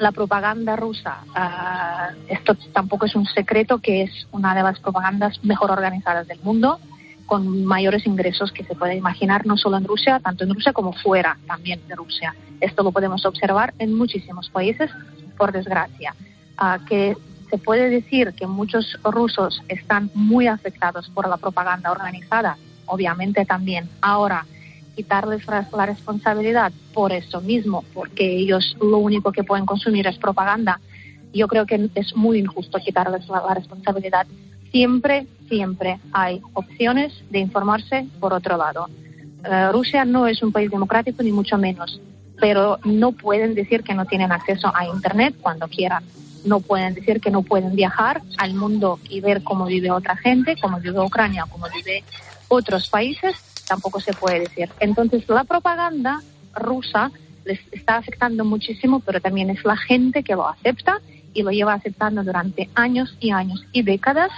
[0.00, 5.44] la propaganda rusa, ah, esto tampoco es un secreto que es una de las propagandas
[5.44, 6.80] mejor organizadas del mundo,
[7.26, 10.92] con mayores ingresos que se puede imaginar, no solo en Rusia, tanto en Rusia como
[10.92, 12.34] fuera también de Rusia.
[12.60, 14.90] Esto lo podemos observar en muchísimos países,
[15.36, 16.14] por desgracia.
[16.56, 17.16] Ah, que
[17.48, 23.88] se puede decir que muchos rusos están muy afectados por la propaganda organizada, obviamente también.
[24.00, 24.46] Ahora,
[24.94, 30.80] quitarles la responsabilidad por eso mismo, porque ellos lo único que pueden consumir es propaganda.
[31.32, 34.26] Yo creo que es muy injusto quitarles la, responsabilidad.
[34.72, 38.88] Siempre, siempre hay opciones de informarse por otro lado.
[39.44, 42.00] Eh, Rusia no es un país democrático ni mucho menos,
[42.38, 46.04] pero no pueden decir que no tienen acceso a Internet cuando quieran.
[46.44, 50.56] No pueden decir que no pueden viajar al mundo y ver cómo vive otra gente,
[50.60, 52.02] cómo vive Ucrania, cómo vive
[52.48, 54.68] otros países tampoco se puede decir.
[54.80, 56.20] Entonces, la propaganda
[56.54, 57.12] rusa
[57.44, 60.98] les está afectando muchísimo, pero también es la gente que lo acepta
[61.32, 64.32] y lo lleva aceptando durante años y años y décadas,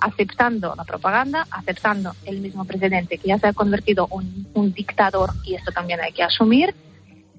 [0.00, 5.30] aceptando la propaganda, aceptando el mismo presidente que ya se ha convertido en un, dictador
[5.44, 6.74] y esto también hay que asumir,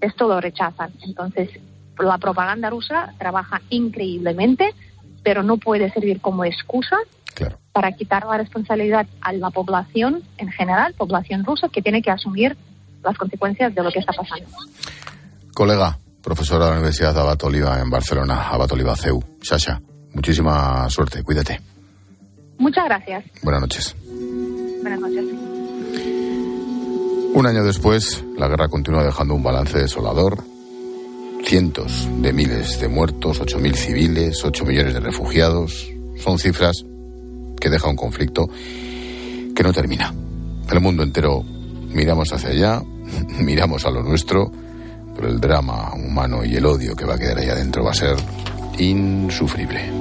[0.01, 0.91] esto lo rechazan.
[1.03, 1.49] Entonces,
[1.99, 4.73] la propaganda rusa trabaja increíblemente,
[5.21, 6.97] pero no puede servir como excusa
[7.71, 12.55] para quitar la responsabilidad a la población en general, población rusa, que tiene que asumir
[13.03, 14.47] las consecuencias de lo que está pasando.
[15.53, 19.21] Colega, profesora de la Universidad de Abat Oliva en Barcelona, Abat Oliva CEU.
[19.41, 19.81] Sasha,
[20.13, 21.59] muchísima suerte, cuídate.
[22.57, 23.25] Muchas gracias.
[23.43, 23.95] Buenas noches.
[24.81, 25.25] Buenas noches.
[27.33, 30.41] Un año después, la guerra continúa dejando un balance desolador.
[31.43, 35.91] Cientos de miles de muertos, 8.000 civiles, 8 millones de refugiados.
[36.17, 36.85] Son cifras
[37.59, 38.49] que deja un conflicto
[39.55, 40.13] que no termina.
[40.69, 41.43] El mundo entero
[41.89, 42.83] miramos hacia allá,
[43.39, 44.51] miramos a lo nuestro,
[45.15, 47.95] pero el drama humano y el odio que va a quedar ahí adentro va a
[47.95, 48.15] ser
[48.77, 49.91] insufrible.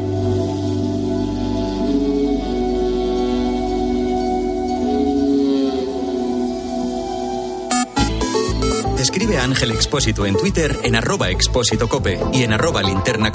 [8.99, 11.88] Escribe a Ángel Expósito en Twitter en arroba expósito
[12.33, 13.31] y en arroba linterna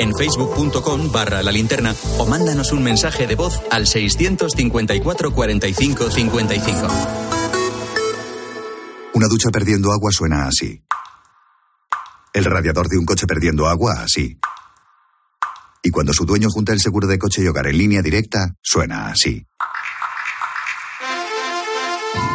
[0.00, 6.88] en facebook.com barra la linterna o mándanos un mensaje de voz al 654 45 55.
[9.12, 10.82] Una ducha perdiendo agua suena así.
[12.32, 14.38] El radiador de un coche perdiendo agua así.
[15.82, 19.08] Y cuando su dueño junta el seguro de coche y hogar en línea directa, suena
[19.08, 19.46] así.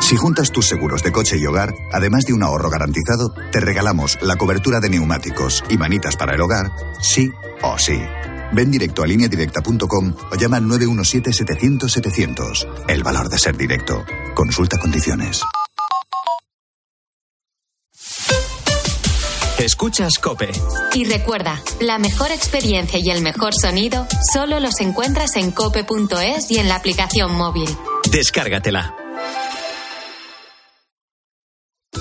[0.05, 4.19] Si juntas tus seguros de coche y hogar, además de un ahorro garantizado, te regalamos
[4.21, 7.31] la cobertura de neumáticos y manitas para el hogar, sí
[7.63, 7.99] o sí.
[8.53, 12.85] Ven directo a lineadirecta.com o llama al 917-700-700.
[12.87, 14.05] El valor de ser directo.
[14.35, 15.41] Consulta condiciones.
[19.57, 20.51] Escuchas Cope.
[20.93, 26.59] Y recuerda, la mejor experiencia y el mejor sonido solo los encuentras en cope.es y
[26.59, 27.75] en la aplicación móvil.
[28.11, 28.93] Descárgatela.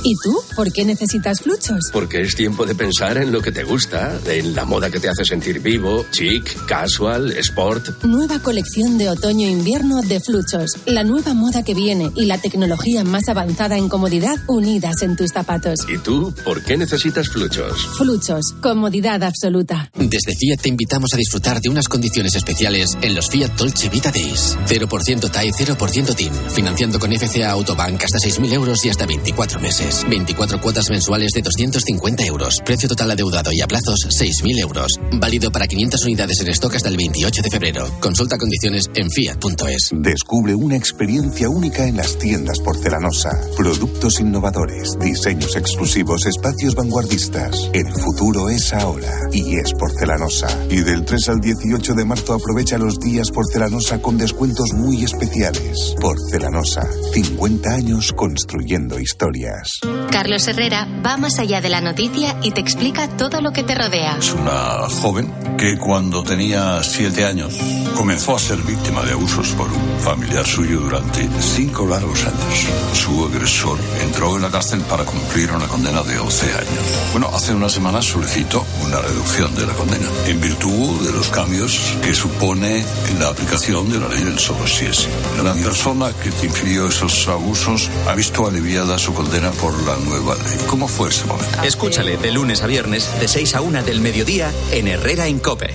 [0.02, 0.36] ¿Y tú?
[0.56, 1.78] ¿Por qué necesitas fluchos?
[1.92, 5.08] Porque es tiempo de pensar en lo que te gusta, en la moda que te
[5.08, 8.04] hace sentir vivo, chic, casual, sport.
[8.04, 10.72] Nueva colección de otoño-invierno de fluchos.
[10.86, 15.30] La nueva moda que viene y la tecnología más avanzada en comodidad unidas en tus
[15.30, 15.80] zapatos.
[15.88, 16.34] ¿Y tú?
[16.44, 17.86] ¿Por qué necesitas fluchos?
[17.96, 18.54] Fluchos.
[18.60, 19.90] Comodidad absoluta.
[19.94, 24.10] Desde Fiat te invitamos a disfrutar de unas condiciones especiales en los Fiat Dolce Vita
[24.10, 24.56] Days.
[24.66, 26.32] 0% TAE, 0% TIN.
[26.50, 29.83] Financiando con FCA Autobank hasta 6.000 euros y hasta 24 meses.
[30.08, 32.56] 24 cuotas mensuales de 250 euros.
[32.64, 34.98] Precio total adeudado y a plazos 6.000 euros.
[35.12, 37.90] Válido para 500 unidades en stock hasta el 28 de febrero.
[38.00, 39.90] Consulta condiciones en fiat.es.
[39.92, 43.30] Descubre una experiencia única en las tiendas porcelanosa.
[43.56, 47.68] Productos innovadores, diseños exclusivos, espacios vanguardistas.
[47.72, 50.48] El futuro es ahora y es porcelanosa.
[50.70, 55.94] Y del 3 al 18 de marzo aprovecha los días porcelanosa con descuentos muy especiales.
[56.00, 59.73] Porcelanosa, 50 años construyendo historias.
[60.10, 63.74] Carlos Herrera va más allá de la noticia y te explica todo lo que te
[63.74, 64.16] rodea.
[64.18, 67.54] Es una joven que cuando tenía siete años
[67.96, 72.68] comenzó a ser víctima de abusos por un familiar suyo durante cinco largos años.
[72.92, 76.68] Su agresor entró en la cárcel para cumplir una condena de 11 años.
[77.12, 81.96] Bueno, hace unas semanas solicitó una reducción de la condena en virtud de los cambios
[82.02, 82.84] que supone
[83.18, 85.08] la aplicación de la ley del solo si es.
[85.42, 90.34] La persona que te infirió esos abusos ha visto aliviada su condena por la nueva
[90.34, 90.58] ley.
[90.66, 91.62] ¿Cómo fue ese momento?
[91.62, 95.72] Escúchale de lunes a viernes, de 6 a 1 del mediodía, en Herrera en Cope.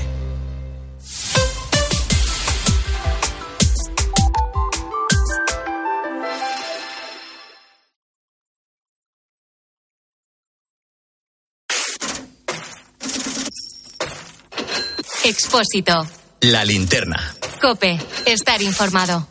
[15.24, 16.06] Expósito.
[16.42, 17.16] La linterna.
[17.62, 17.98] Cope.
[18.26, 19.30] Estar informado.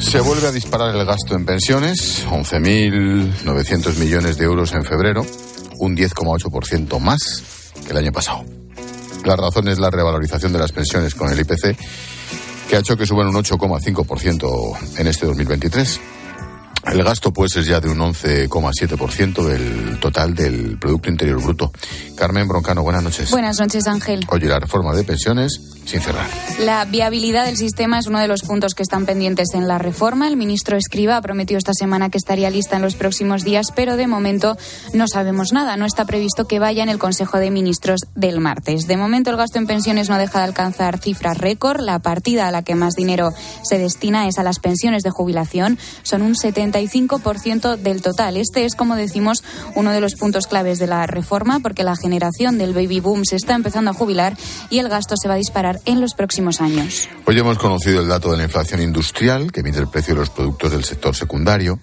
[0.00, 5.26] Se vuelve a disparar el gasto en pensiones, 11.900 millones de euros en febrero,
[5.80, 8.44] un 10,8% más que el año pasado.
[9.24, 11.76] La razón es la revalorización de las pensiones con el IPC,
[12.68, 16.00] que ha hecho que suban un 8,5% en este 2023.
[16.86, 21.72] El gasto, pues, es ya de un 11,7% del total del Producto Interior Bruto.
[22.16, 23.30] Carmen Broncano, buenas noches.
[23.30, 24.24] Buenas noches, Ángel.
[24.28, 26.26] Oye, la reforma de pensiones sin cerrar.
[26.60, 30.28] La viabilidad del sistema es uno de los puntos que están pendientes en la reforma.
[30.28, 33.96] El ministro Escriba ha prometido esta semana que estaría lista en los próximos días, pero
[33.96, 34.56] de momento
[34.92, 35.76] no sabemos nada.
[35.76, 38.86] No está previsto que vaya en el Consejo de Ministros del martes.
[38.86, 41.80] De momento, el gasto en pensiones no deja de alcanzar cifras récord.
[41.80, 45.78] La partida a la que más dinero se destina es a las pensiones de jubilación.
[46.02, 46.36] Son un
[46.72, 48.36] 75% del total.
[48.36, 49.42] Este es, como decimos,
[49.74, 53.36] uno de los puntos claves de la reforma, porque la generación del baby boom se
[53.36, 54.36] está empezando a jubilar
[54.70, 57.08] y el gasto se va a disparar en los próximos años.
[57.26, 60.30] Hoy hemos conocido el dato de la inflación industrial, que mide el precio de los
[60.30, 61.78] productos del sector secundario.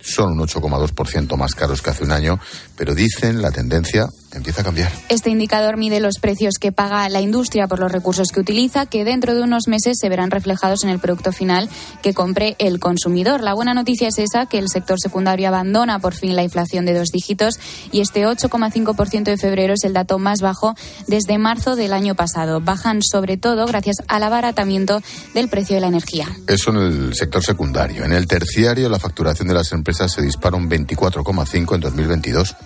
[0.00, 2.38] Son un 8,2% más caros que hace un año,
[2.76, 4.06] pero dicen la tendencia
[4.38, 4.90] empieza a cambiar.
[5.08, 9.04] Este indicador mide los precios que paga la industria por los recursos que utiliza, que
[9.04, 11.68] dentro de unos meses se verán reflejados en el producto final
[12.02, 13.42] que compre el consumidor.
[13.42, 16.94] La buena noticia es esa, que el sector secundario abandona por fin la inflación de
[16.94, 17.58] dos dígitos
[17.92, 20.74] y este 8,5% de febrero es el dato más bajo
[21.06, 22.60] desde marzo del año pasado.
[22.60, 25.02] Bajan sobre todo gracias al abaratamiento
[25.34, 26.28] del precio de la energía.
[26.46, 28.04] Eso en el sector secundario.
[28.04, 32.56] En el terciario, la facturación de las empresas se dispara un 24,5 en 2022.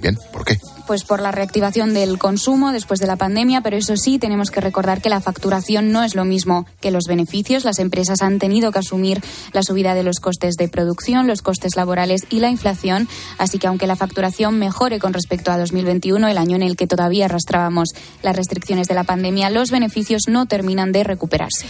[0.00, 0.58] Bien, ¿por qué?
[0.86, 4.60] Pues por la reactivación del consumo después de la pandemia, pero eso sí, tenemos que
[4.60, 7.64] recordar que la facturación no es lo mismo que los beneficios.
[7.64, 11.76] Las empresas han tenido que asumir la subida de los costes de producción, los costes
[11.76, 13.08] laborales y la inflación.
[13.38, 16.86] Así que aunque la facturación mejore con respecto a 2021, el año en el que
[16.86, 17.90] todavía arrastrábamos
[18.22, 21.66] las restricciones de la pandemia, los beneficios no terminan de recuperarse.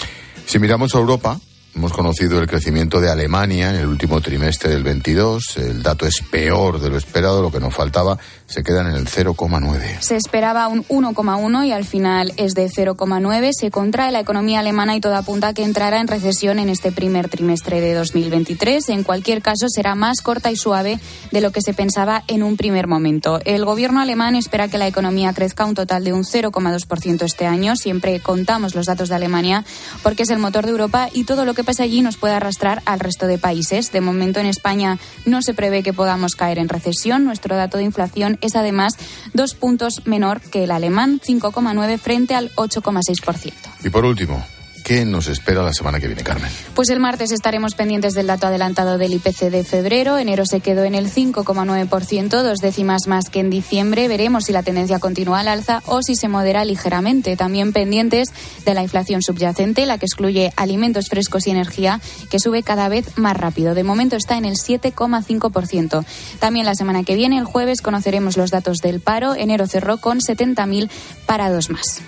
[0.47, 1.41] Si miramos a Europa,
[1.77, 5.57] Hemos conocido el crecimiento de Alemania en el último trimestre del 22.
[5.57, 7.43] El dato es peor de lo esperado.
[7.43, 9.99] Lo que nos faltaba se quedan en el 0,9.
[9.99, 13.51] Se esperaba un 1,1 y al final es de 0,9.
[13.59, 16.93] Se contrae la economía alemana y todo apunta a que entrará en recesión en este
[16.93, 18.91] primer trimestre de 2023.
[18.91, 21.01] En cualquier caso, será más corta y suave
[21.33, 23.41] de lo que se pensaba en un primer momento.
[23.45, 27.75] El gobierno alemán espera que la economía crezca un total de un 0,2% este año.
[27.75, 29.65] Siempre contamos los datos de Alemania
[30.05, 32.83] porque es el motor de Europa y todo lo que pasa allí nos puede arrastrar
[32.87, 33.93] al resto de países.
[33.93, 37.25] De momento en España no se prevé que podamos caer en recesión.
[37.25, 38.97] Nuestro dato de inflación es además
[39.33, 43.53] dos puntos menor que el alemán, 5,9 frente al 8,6%.
[43.85, 44.45] Y por último,
[44.85, 46.53] ¿Qué nos espera la semana que viene, Carmen?
[46.75, 50.19] Pues el martes estaremos pendientes del dato adelantado del IPC de febrero.
[50.19, 54.09] Enero se quedó en el 5,9%, dos décimas más que en diciembre.
[54.09, 57.35] Veremos si la tendencia continúa al alza o si se modera ligeramente.
[57.35, 58.29] También pendientes
[58.67, 63.17] de la inflación subyacente, la que excluye alimentos frescos y energía, que sube cada vez
[63.17, 63.75] más rápido.
[63.75, 66.05] De momento está en el 7,5%.
[66.41, 69.35] También la semana que viene, el jueves, conoceremos los datos del paro.
[69.35, 70.91] Enero cerró con 70.000
[71.25, 72.03] parados más.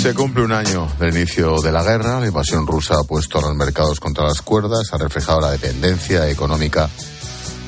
[0.00, 2.18] Se cumple un año del inicio de la guerra.
[2.20, 6.26] La invasión rusa ha puesto a los mercados contra las cuerdas, ha reflejado la dependencia
[6.30, 6.88] económica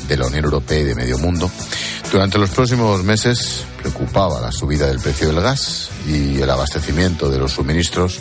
[0.09, 1.51] de la Unión Europea y de medio mundo.
[2.11, 7.39] Durante los próximos meses preocupaba la subida del precio del gas y el abastecimiento de
[7.39, 8.18] los suministros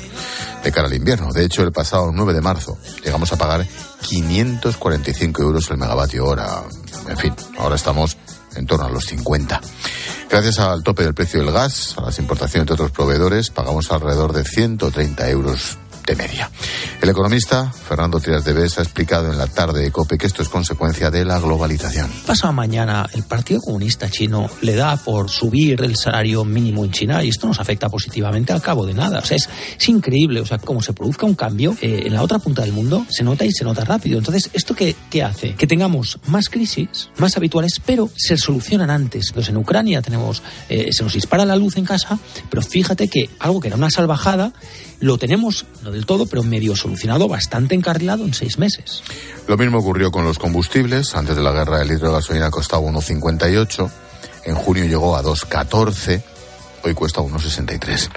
[0.61, 1.31] de cara al invierno.
[1.31, 3.65] De hecho, el pasado 9 de marzo llegamos a pagar
[4.01, 6.63] 545 euros el megavatio hora.
[7.07, 8.17] En fin, ahora estamos
[8.55, 9.61] en torno a los 50.
[10.29, 14.33] Gracias al tope del precio del gas, a las importaciones de otros proveedores, pagamos alrededor
[14.33, 16.49] de 130 euros de media.
[17.01, 20.41] El economista Fernando Trias de Bes ha explicado en la tarde de COPE que esto
[20.41, 22.11] es consecuencia de la globalización.
[22.25, 27.23] Pasado mañana el Partido Comunista Chino le da por subir el salario mínimo en China
[27.23, 29.19] y esto nos afecta positivamente al cabo de nada.
[29.19, 30.39] O sea, es, increíble.
[30.41, 33.23] O sea, como se produzca un cambio eh, en la otra punta del mundo, se
[33.23, 34.17] nota y se nota rápido.
[34.17, 35.55] Entonces, ¿esto qué, qué hace?
[35.55, 39.27] Que tengamos más crisis, más habituales, pero se solucionan antes.
[39.29, 42.17] Entonces, en Ucrania tenemos, eh, se nos dispara la luz en casa,
[42.49, 44.53] pero fíjate que algo que era una salvajada,
[44.99, 49.03] lo tenemos, del todo, pero medio solucionado, bastante encarrilado en seis meses.
[49.47, 51.15] Lo mismo ocurrió con los combustibles.
[51.15, 53.91] Antes de la guerra el litro de gasolina costaba 1,58.
[54.45, 56.23] En junio llegó a 2,14
[56.83, 58.09] hoy cuesta 1,63.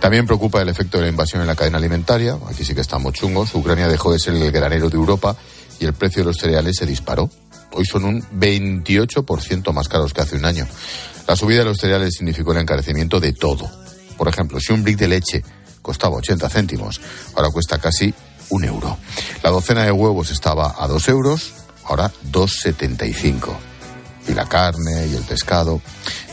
[0.00, 2.38] También preocupa el efecto de la invasión en la cadena alimentaria.
[2.48, 3.54] Aquí sí que estamos chungos.
[3.54, 5.36] Ucrania dejó de ser el granero de Europa
[5.80, 7.30] y el precio de los cereales se disparó.
[7.72, 10.66] Hoy son un 28% más caros que hace un año.
[11.26, 13.70] La subida de los cereales significó el encarecimiento de todo.
[14.16, 15.42] Por ejemplo, si un brick de leche
[15.82, 17.00] costaba 80 céntimos,
[17.34, 18.14] ahora cuesta casi
[18.48, 18.96] un euro.
[19.42, 21.52] La docena de huevos estaba a 2 euros,
[21.84, 23.50] ahora 2,75.
[24.28, 25.80] Y la carne y el pescado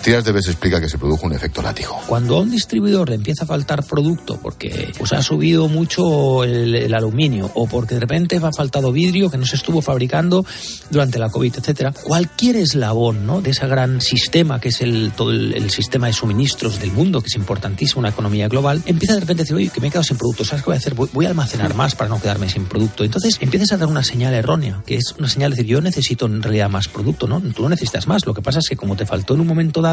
[0.04, 2.00] Tías de explica que se produjo un efecto látigo.
[2.08, 6.93] Cuando a un distribuidor le empieza a faltar producto porque pues, ha subido mucho el,
[6.93, 10.45] aluminio o porque de repente ha faltado vidrio que no se estuvo fabricando
[10.89, 13.41] durante la COVID, etcétera, cualquier eslabón ¿no?
[13.41, 17.28] de ese gran sistema que es el, todo el, sistema de suministros del mundo, que
[17.28, 20.04] es importantísimo, una economía global, empieza de repente a decir, oye, que me he quedado
[20.04, 20.95] sin producto, ¿sabes qué voy a hacer?
[20.95, 23.04] Voy, a almacenar más para no quedarme sin producto.
[23.04, 26.26] Entonces empiezas a dar una señal errónea, que es una señal de decir, yo necesito
[26.26, 27.41] en realidad más producto, ¿no?
[27.41, 28.26] Tú no necesitas más.
[28.26, 29.89] Lo que pasa es que como te faltó en un momento dado,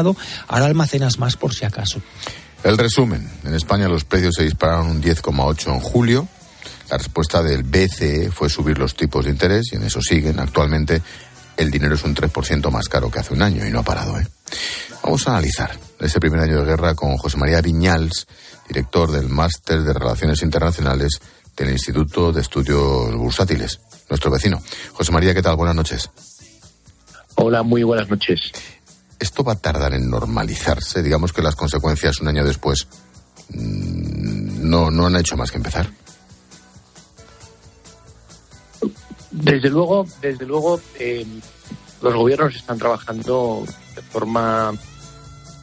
[0.47, 2.01] ahora almacenas más por si acaso.
[2.63, 6.27] El resumen, en España los precios se dispararon un 10,8 en julio.
[6.89, 10.39] La respuesta del BCE fue subir los tipos de interés y en eso siguen.
[10.39, 11.01] Actualmente
[11.57, 14.19] el dinero es un 3% más caro que hace un año y no ha parado.
[14.19, 14.27] ¿eh?
[15.03, 18.27] Vamos a analizar ese primer año de guerra con José María Viñals,
[18.67, 21.19] director del Máster de Relaciones Internacionales
[21.55, 23.79] del Instituto de Estudios Bursátiles,
[24.09, 24.61] nuestro vecino.
[24.93, 25.55] José María, ¿qué tal?
[25.55, 26.09] Buenas noches.
[27.35, 28.51] Hola, muy buenas noches.
[29.19, 31.01] ¿Esto va a tardar en normalizarse?
[31.01, 32.87] Digamos que las consecuencias un año después
[33.49, 35.89] mm, no, no han hecho más que empezar.
[39.31, 41.25] Desde luego, desde luego, eh,
[42.01, 43.65] los gobiernos están trabajando
[43.95, 44.73] de forma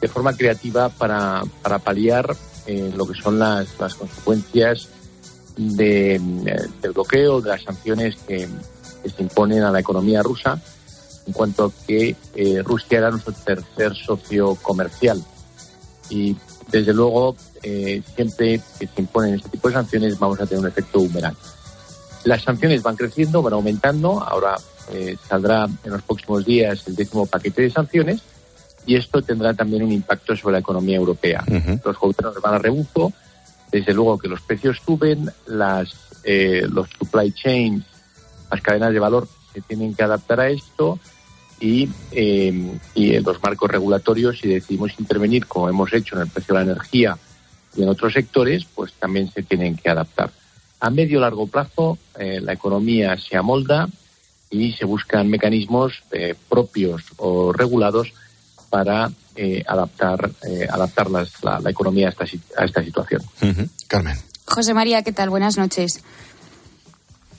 [0.01, 2.35] de forma creativa para, para paliar
[2.67, 4.89] eh, lo que son las, las consecuencias
[5.57, 6.19] de, eh,
[6.81, 10.61] del bloqueo, de las sanciones que se imponen a la economía rusa
[11.25, 15.21] en cuanto a que eh, Rusia era nuestro tercer socio comercial.
[16.09, 16.35] Y
[16.71, 20.67] desde luego, eh, siempre que se imponen este tipo de sanciones, vamos a tener un
[20.67, 21.35] efecto humeral.
[22.23, 24.21] Las sanciones van creciendo, van aumentando.
[24.21, 24.55] Ahora
[24.91, 28.21] eh, saldrá en los próximos días el décimo paquete de sanciones
[28.85, 31.43] y esto tendrá también un impacto sobre la economía europea.
[31.83, 33.11] Los gobiernos van a rebufo,
[33.71, 35.95] desde luego que los precios suben, las,
[36.69, 37.83] los supply chains,
[38.51, 40.99] las cadenas de valor se tienen que adaptar a esto
[41.59, 46.27] y, eh, y en los marcos regulatorios, si decidimos intervenir, como hemos hecho en el
[46.29, 47.17] precio de la energía
[47.75, 50.31] y en otros sectores, pues también se tienen que adaptar.
[50.79, 53.87] A medio largo plazo, eh, la economía se amolda
[54.49, 58.13] y se buscan mecanismos eh, propios o regulados
[58.69, 59.09] para
[59.67, 60.31] adaptar,
[60.69, 62.25] adaptar la, economía a esta,
[62.57, 63.21] a esta situación.
[63.87, 64.17] Carmen.
[64.45, 65.29] José María, ¿qué tal?
[65.29, 66.03] Buenas noches.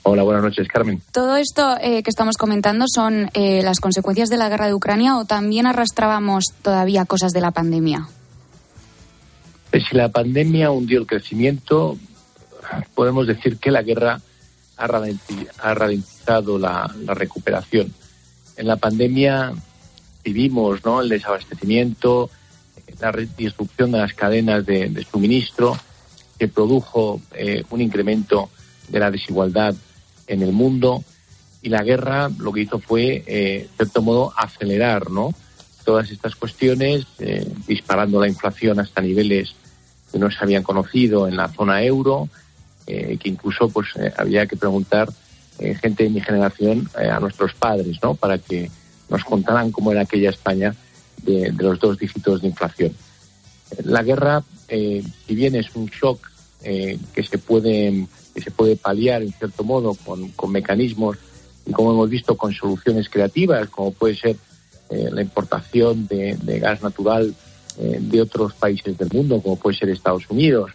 [0.09, 1.01] Hola, buenas noches, Carmen.
[1.11, 5.17] ¿Todo esto eh, que estamos comentando son eh, las consecuencias de la guerra de Ucrania
[5.17, 8.07] o también arrastrábamos todavía cosas de la pandemia?
[9.69, 11.97] Pues si la pandemia hundió el crecimiento,
[12.95, 14.21] podemos decir que la guerra
[14.77, 14.87] ha
[15.73, 17.93] ralentizado la, recuperación.
[18.55, 19.51] En la pandemia
[20.23, 21.01] vivimos ¿no?
[21.01, 22.29] el desabastecimiento,
[23.01, 25.77] la disrupción de las cadenas de, suministro,
[26.39, 28.49] que produjo eh, un incremento
[28.87, 29.75] de la desigualdad
[30.27, 31.03] en el mundo
[31.61, 35.33] y la guerra lo que hizo fue, eh, de cierto modo, acelerar ¿no?
[35.83, 39.55] todas estas cuestiones, eh, disparando la inflación hasta niveles
[40.11, 42.29] que no se habían conocido en la zona euro,
[42.85, 45.09] que incluso pues había que preguntar
[45.81, 48.15] gente de mi generación a nuestros padres, ¿no?
[48.15, 48.71] Para que
[49.09, 50.73] nos contaran cómo era aquella España
[51.23, 52.93] de, los dos dígitos de inflación.
[53.83, 56.29] La guerra, eh, si bien es un shock
[56.63, 61.17] eh, que se puede que se puede paliar en cierto modo con, mecanismos
[61.65, 64.35] y como hemos visto con soluciones creativas como puede ser
[64.89, 67.33] eh, la importación de, gas natural
[67.77, 70.71] de otros países del mundo como puede ser Estados Unidos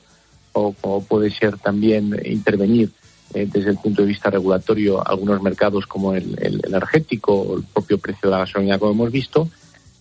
[0.52, 2.90] o como puede ser también intervenir
[3.32, 7.98] desde el punto de vista regulatorio algunos mercados como el, el energético o el propio
[7.98, 9.48] precio de la gasolina como hemos visto.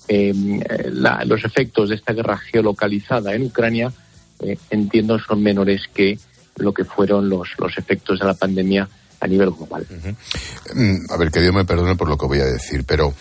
[0.08, 0.34] Eh,
[1.26, 3.94] los efectos de esta guerra geolocalizada en Ucrania,
[4.44, 6.18] eh, entiendo, son menores que
[6.58, 8.88] lo que fueron los, los efectos de la pandemia
[9.20, 9.86] a nivel global.
[10.74, 13.14] Mm, a ver, que Dios me perdone por lo que voy a decir, pero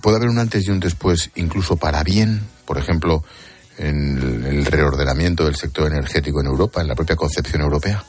[0.00, 2.40] ¿puede haber un antes y un después incluso para bien?
[2.64, 3.22] Por ejemplo,
[3.78, 8.02] en el reordenamiento del sector energético en Europa, en la propia concepción europea.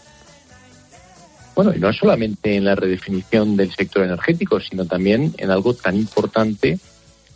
[1.55, 5.95] Bueno, y no solamente en la redefinición del sector energético, sino también en algo tan
[5.95, 6.79] importante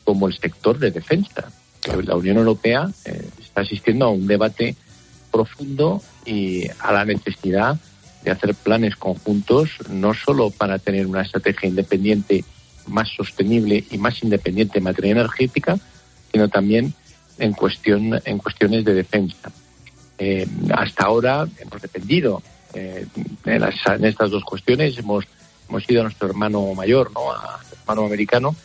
[0.06, 1.52] como el sector de defensa.
[2.06, 4.76] La Unión Europea eh, asistiendo a un debate
[5.32, 7.78] profundo y a la necesidad
[8.24, 12.46] de hacer planes conjuntos, no solo para tener una estrategia independiente
[12.88, 15.78] más sostenible y más independiente en materia energética,
[16.32, 16.94] sino también
[17.40, 19.52] en, cuestión, en cuestiones de defensa.
[20.18, 22.42] Eh, hasta ahora hemos dependido
[22.74, 23.06] eh,
[23.46, 25.26] en, estas dos cuestiones, hemos,
[25.68, 27.22] hemos ido a nuestro hermano mayor, ¿no?
[27.82, 28.56] hermano americano,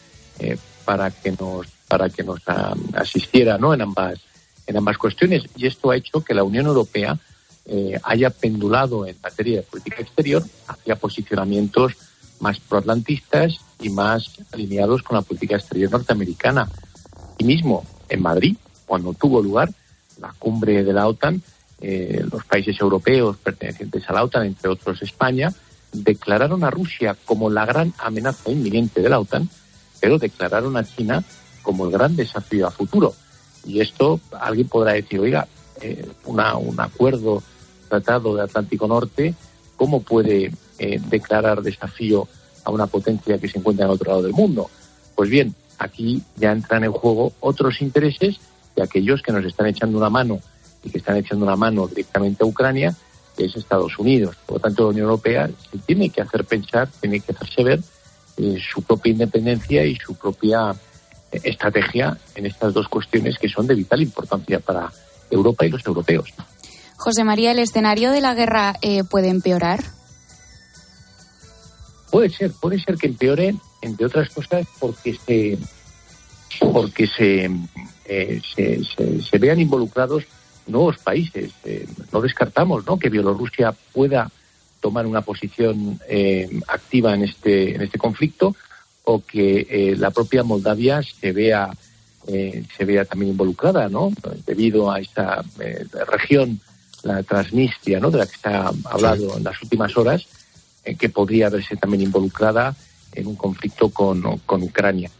[0.84, 2.40] para que nos para que nos
[2.94, 3.74] asistiera ¿no?
[3.74, 4.20] en ambas
[4.68, 7.18] en ambas cuestiones y esto ha hecho que la Unión Europea
[7.66, 11.94] eh, haya pendulado en materia de política exterior hacia posicionamientos
[12.38, 16.68] más proatlantistas y más alineados con la política exterior norteamericana.
[17.36, 18.56] Y mismo en Madrid,
[18.86, 19.70] cuando tuvo lugar
[20.20, 21.42] la cumbre de la OTAN,
[21.80, 25.52] eh, los países europeos pertenecientes a la OTAN, entre otros España,
[25.92, 29.48] declararon a Rusia como la gran amenaza inminente de la OTAN
[30.00, 31.22] pero declararon a China
[31.62, 33.14] como el gran desafío a futuro.
[33.64, 35.46] Y esto alguien podrá decir, oiga,
[35.80, 37.42] eh, una, un acuerdo
[37.88, 39.34] tratado de Atlántico Norte,
[39.76, 42.28] ¿cómo puede eh, declarar desafío
[42.64, 44.70] a una potencia que se encuentra en otro lado del mundo?
[45.14, 48.38] Pues bien, aquí ya entran en juego otros intereses
[48.76, 50.40] de aquellos que nos están echando una mano
[50.82, 52.94] y que están echando una mano directamente a Ucrania,
[53.36, 54.36] que es Estados Unidos.
[54.46, 57.80] Por lo tanto, la Unión Europea se tiene que hacer pensar, tiene que hacerse ver
[58.36, 60.74] eh, su propia independencia y su propia
[61.32, 64.92] estrategia en estas dos cuestiones que son de vital importancia para
[65.30, 66.32] Europa y los europeos.
[66.96, 69.84] José María, ¿el escenario de la guerra eh, puede empeorar?
[72.10, 75.58] Puede ser, puede ser que empeore, entre otras cosas, porque se
[76.72, 77.50] porque se,
[78.06, 80.24] se, vean involucrados
[80.66, 81.52] nuevos países.
[82.10, 82.98] no descartamos ¿no?
[82.98, 84.30] que Bielorrusia pueda
[84.80, 88.54] tomar una posición eh, activa en este, en este conflicto
[89.10, 91.70] o que eh, la propia Moldavia se vea,
[92.26, 94.12] eh, se vea también involucrada, ¿no?
[94.44, 95.42] Debido a esta
[96.06, 96.60] región,
[97.04, 98.10] la Transnistria, ¿no?
[98.10, 100.26] De la que se ha hablado en las últimas horas,
[100.98, 102.76] que podría verse también involucrada
[103.14, 105.10] en un conflicto con, con Ucrania.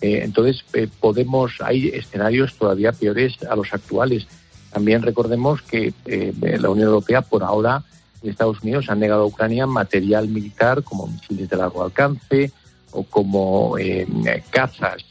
[0.00, 0.64] entonces,
[1.00, 4.28] podemos, hay escenarios todavía peores a los actuales.
[4.72, 7.84] También recordemos que la Unión Europea por ahora
[8.22, 12.52] Estados Unidos han negado a Ucrania material militar como misiles de largo alcance
[12.94, 14.06] o como eh,
[14.50, 15.04] cazas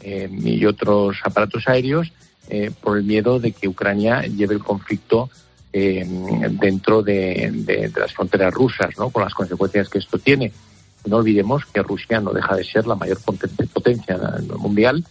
[0.00, 2.12] eh, y otros aparatos aéreos
[2.48, 5.30] eh, por el miedo de que Ucrania lleve el conflicto
[5.72, 9.08] dentro de, las fronteras rusas, ¿no?
[9.08, 10.52] con las consecuencias que esto tiene.
[11.06, 14.18] No olvidemos que Rusia no deja de ser la mayor potencia
[14.58, 15.02] mundial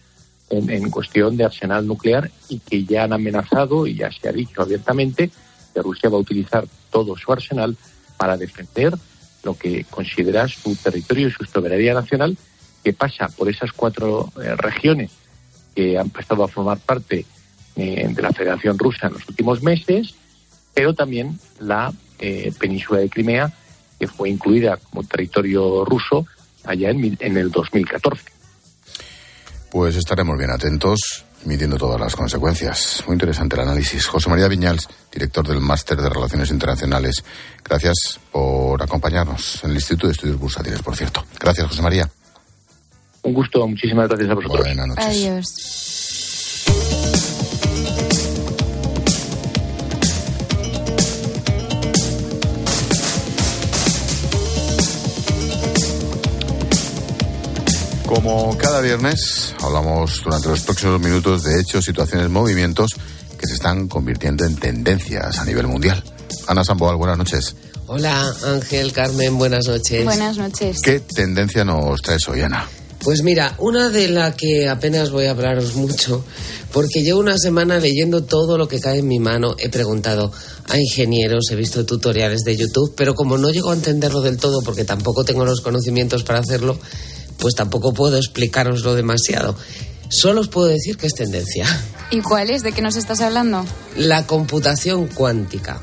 [0.50, 4.62] en cuestión de arsenal nuclear y que ya han amenazado y ya se ha dicho
[4.62, 5.32] abiertamente
[5.74, 7.76] que Rusia va a utilizar todo su arsenal
[8.16, 8.94] para defender
[9.42, 12.36] lo que considera su territorio y su soberanía nacional,
[12.82, 15.10] que pasa por esas cuatro eh, regiones
[15.74, 17.24] que han pasado a formar parte
[17.76, 20.14] eh, de la Federación Rusa en los últimos meses,
[20.74, 23.52] pero también la eh, península de Crimea,
[23.98, 26.26] que fue incluida como territorio ruso
[26.64, 28.24] allá en, en el 2014.
[29.70, 33.02] Pues estaremos bien atentos midiendo todas las consecuencias.
[33.06, 34.06] Muy interesante el análisis.
[34.06, 37.24] José María Viñals, director del Máster de Relaciones Internacionales.
[37.64, 41.24] Gracias por acompañarnos en el Instituto de Estudios Bursátiles, por cierto.
[41.38, 42.08] Gracias, José María.
[43.22, 44.60] Un gusto, muchísimas gracias a vosotros.
[44.60, 45.06] Buenas noches.
[45.06, 45.72] Adiós.
[58.14, 62.90] Como cada viernes, hablamos durante los próximos minutos de hechos, situaciones, movimientos
[63.38, 66.04] que se están convirtiendo en tendencias a nivel mundial.
[66.46, 67.56] Ana Samboal, buenas noches.
[67.86, 70.04] Hola Ángel, Carmen, buenas noches.
[70.04, 70.82] Buenas noches.
[70.82, 72.68] ¿Qué tendencia nos traes hoy, Ana?
[73.02, 76.22] Pues mira, una de la que apenas voy a hablaros mucho,
[76.70, 80.30] porque llevo una semana leyendo todo lo que cae en mi mano, he preguntado
[80.68, 84.60] a ingenieros, he visto tutoriales de YouTube, pero como no llego a entenderlo del todo,
[84.60, 86.78] porque tampoco tengo los conocimientos para hacerlo,
[87.42, 89.56] pues tampoco puedo explicaroslo demasiado.
[90.08, 91.66] Solo os puedo decir que es tendencia.
[92.12, 92.62] ¿Y cuál es?
[92.62, 93.66] ¿De qué nos estás hablando?
[93.96, 95.80] La computación cuántica.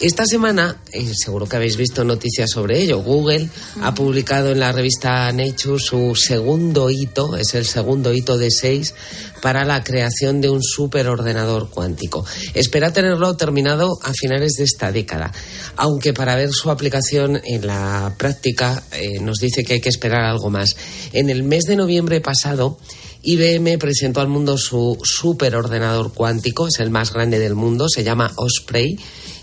[0.00, 3.48] Esta semana, eh, seguro que habéis visto noticias sobre ello, Google
[3.82, 8.94] ha publicado en la revista Nature su segundo hito, es el segundo hito de seis,
[9.42, 12.24] para la creación de un superordenador cuántico.
[12.54, 15.32] Espera tenerlo terminado a finales de esta década,
[15.74, 20.22] aunque para ver su aplicación en la práctica eh, nos dice que hay que esperar
[20.22, 20.76] algo más.
[21.12, 22.78] En el mes de noviembre pasado,
[23.22, 28.32] IBM presentó al mundo su superordenador cuántico, es el más grande del mundo, se llama
[28.36, 28.96] Osprey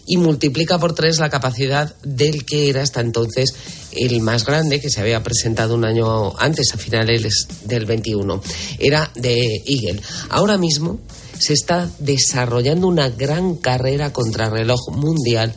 [0.05, 3.55] y multiplica por tres la capacidad del que era hasta entonces
[3.91, 8.41] el más grande que se había presentado un año antes, a finales del 21.
[8.79, 10.01] Era de Eagle.
[10.29, 10.99] Ahora mismo
[11.39, 15.53] se está desarrollando una gran carrera contrarreloj mundial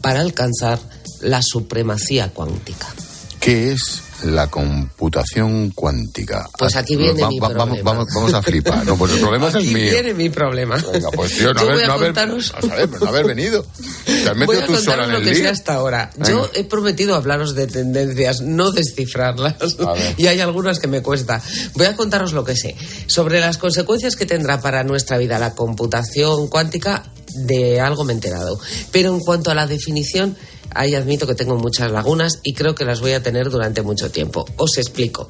[0.00, 0.78] para alcanzar
[1.20, 2.88] la supremacía cuántica.
[3.40, 6.48] ¿Qué es la computación cuántica?
[6.58, 7.82] Pues aquí viene mi problema.
[7.82, 8.86] vamos, vamos a flipar.
[8.86, 9.90] No, pues el problema es el Aquí mío.
[9.90, 10.76] viene mi problema.
[10.92, 13.64] Venga, pues tío, no, haber, voy a no, haber, contaros- a saber, no haber venido.
[14.04, 16.10] Te has Voy metido a tú sola lo que sé hasta ahora.
[16.16, 16.30] Venga.
[16.30, 19.56] Yo he prometido hablaros de tendencias, no descifrarlas.
[20.16, 21.40] Y hay algunas que me cuesta.
[21.74, 22.76] Voy a contaros lo que sé.
[23.06, 27.04] Sobre las consecuencias que tendrá para nuestra vida la computación cuántica,
[27.34, 28.58] de algo me he enterado.
[28.90, 30.36] Pero en cuanto a la definición,
[30.74, 34.10] ahí admito que tengo muchas lagunas y creo que las voy a tener durante mucho
[34.10, 34.44] tiempo.
[34.56, 35.28] Os explico.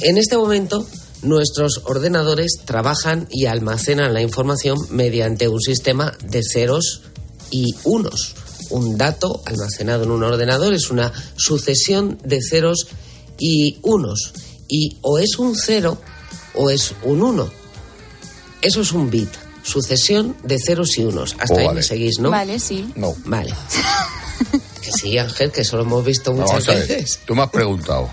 [0.00, 0.86] En este momento,
[1.22, 7.02] nuestros ordenadores trabajan y almacenan la información mediante un sistema de ceros
[7.50, 8.34] y unos.
[8.70, 12.86] Un dato almacenado en un ordenador es una sucesión de ceros
[13.38, 14.32] y unos.
[14.68, 15.98] Y o es un cero
[16.54, 17.48] o es un uno.
[18.60, 19.30] Eso es un bit.
[19.62, 21.34] Sucesión de ceros y unos.
[21.38, 21.76] Hasta Oh, ahí vale.
[21.76, 22.30] me seguís, ¿no?
[22.30, 22.90] Vale, sí.
[22.96, 23.14] No.
[23.24, 23.52] Vale.
[24.78, 26.88] que sí, Ángel, que eso lo hemos visto muchas vamos a ver.
[26.88, 27.20] veces.
[27.26, 28.10] Tú me has preguntado,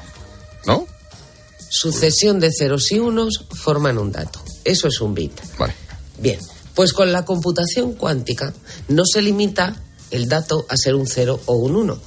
[0.66, 0.88] ¿no?
[1.70, 4.42] Sucesión de ceros y unos forman un dato.
[4.64, 5.34] Eso es un bit.
[5.58, 5.74] Vale.
[6.20, 6.40] Bien,
[6.74, 8.54] pues con la computación cuántica
[8.88, 9.76] no se limita
[10.12, 12.00] el dato a ser un cero o un uno.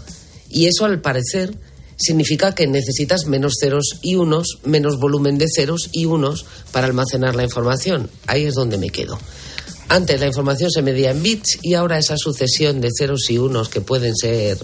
[0.48, 1.54] Y eso, al parecer,
[1.96, 7.34] significa que necesitas menos ceros y unos, menos volumen de ceros y unos para almacenar
[7.34, 8.10] la información.
[8.26, 9.18] Ahí es donde me quedo.
[9.88, 13.68] Antes la información se medía en bits y ahora esa sucesión de ceros y unos
[13.68, 14.58] que pueden ser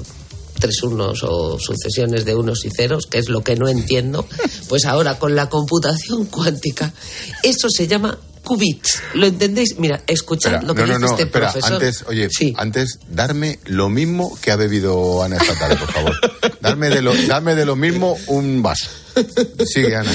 [0.59, 4.27] tres unos o sucesiones de unos y ceros, que es lo que no entiendo,
[4.69, 6.93] pues ahora con la computación cuántica,
[7.43, 9.03] eso se llama qubits.
[9.15, 9.79] ¿Lo entendéis?
[9.79, 11.73] Mira, escuchad Espera, lo que no, no, dice no, este espera, profesor.
[11.75, 16.15] antes, oye, antes, darme lo mismo que ha bebido Ana esta tarde, por favor.
[16.61, 18.87] Darme de lo, darme de lo mismo un vaso.
[19.67, 20.13] Sigue, Ana.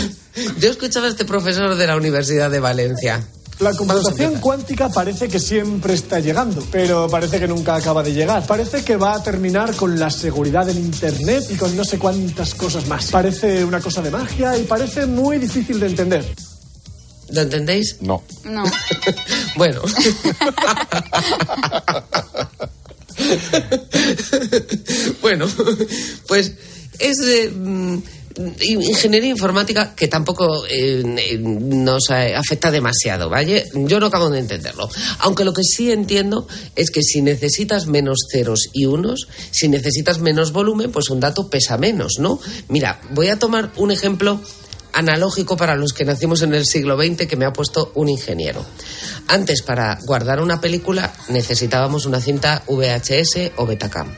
[0.60, 3.24] Yo escuchaba a este profesor de la Universidad de Valencia.
[3.60, 8.48] La computación cuántica parece que siempre está llegando, pero parece que nunca acaba de llegar.
[8.48, 12.56] Parece que va a terminar con la seguridad del Internet y con no sé cuántas
[12.56, 13.12] cosas más.
[13.12, 16.24] Parece una cosa de magia y parece muy difícil de entender.
[17.32, 17.98] ¿Lo entendéis?
[18.02, 18.24] No.
[18.46, 18.64] No.
[19.58, 19.82] Bueno.
[25.22, 25.46] bueno,
[26.28, 26.54] pues
[27.00, 28.02] es de mm,
[28.62, 33.66] ingeniería informática que tampoco eh, eh, nos eh, afecta demasiado, ¿vale?
[33.74, 34.90] Yo no acabo de entenderlo.
[35.20, 40.20] Aunque lo que sí entiendo es que si necesitas menos ceros y unos, si necesitas
[40.20, 42.40] menos volumen, pues un dato pesa menos, ¿no?
[42.68, 44.40] Mira, voy a tomar un ejemplo
[44.94, 48.66] analógico para los que nacimos en el siglo XX que me ha puesto un ingeniero.
[49.28, 54.12] Antes, para guardar una película, necesitábamos una cinta VHS o Betacam.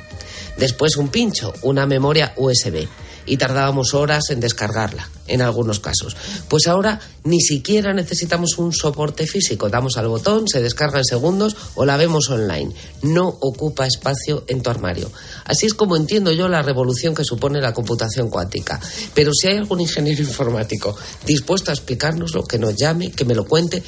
[0.58, 2.88] Después un pincho, una memoria USB.
[3.26, 6.16] Y tardábamos horas en descargarla, en algunos casos.
[6.50, 9.70] Pues ahora ni siquiera necesitamos un soporte físico.
[9.70, 12.74] Damos al botón, se descarga en segundos o la vemos online.
[13.04, 15.12] No ocupa espacio en tu armario.
[15.46, 18.80] Así es como entiendo yo la revolución que supone la computación cuántica.
[19.14, 20.96] Pero si hay algún ingeniero informático
[21.26, 23.84] dispuesto a explicárnoslo, que nos llame, que me lo cuente,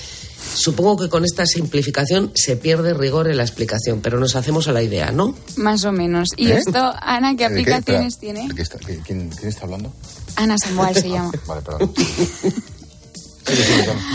[0.55, 4.71] Supongo que con esta simplificación se pierde rigor en la explicación, pero nos hacemos a
[4.71, 5.35] la idea, ¿no?
[5.55, 6.29] Más o menos.
[6.37, 6.57] ¿Y ¿Eh?
[6.57, 8.47] esto, Ana, qué aplicaciones tiene?
[8.49, 9.93] ¿de qué está- qué- quién, quién está hablando?
[10.35, 11.31] Ana Samboal se llama.
[11.47, 11.93] Vale, perdón.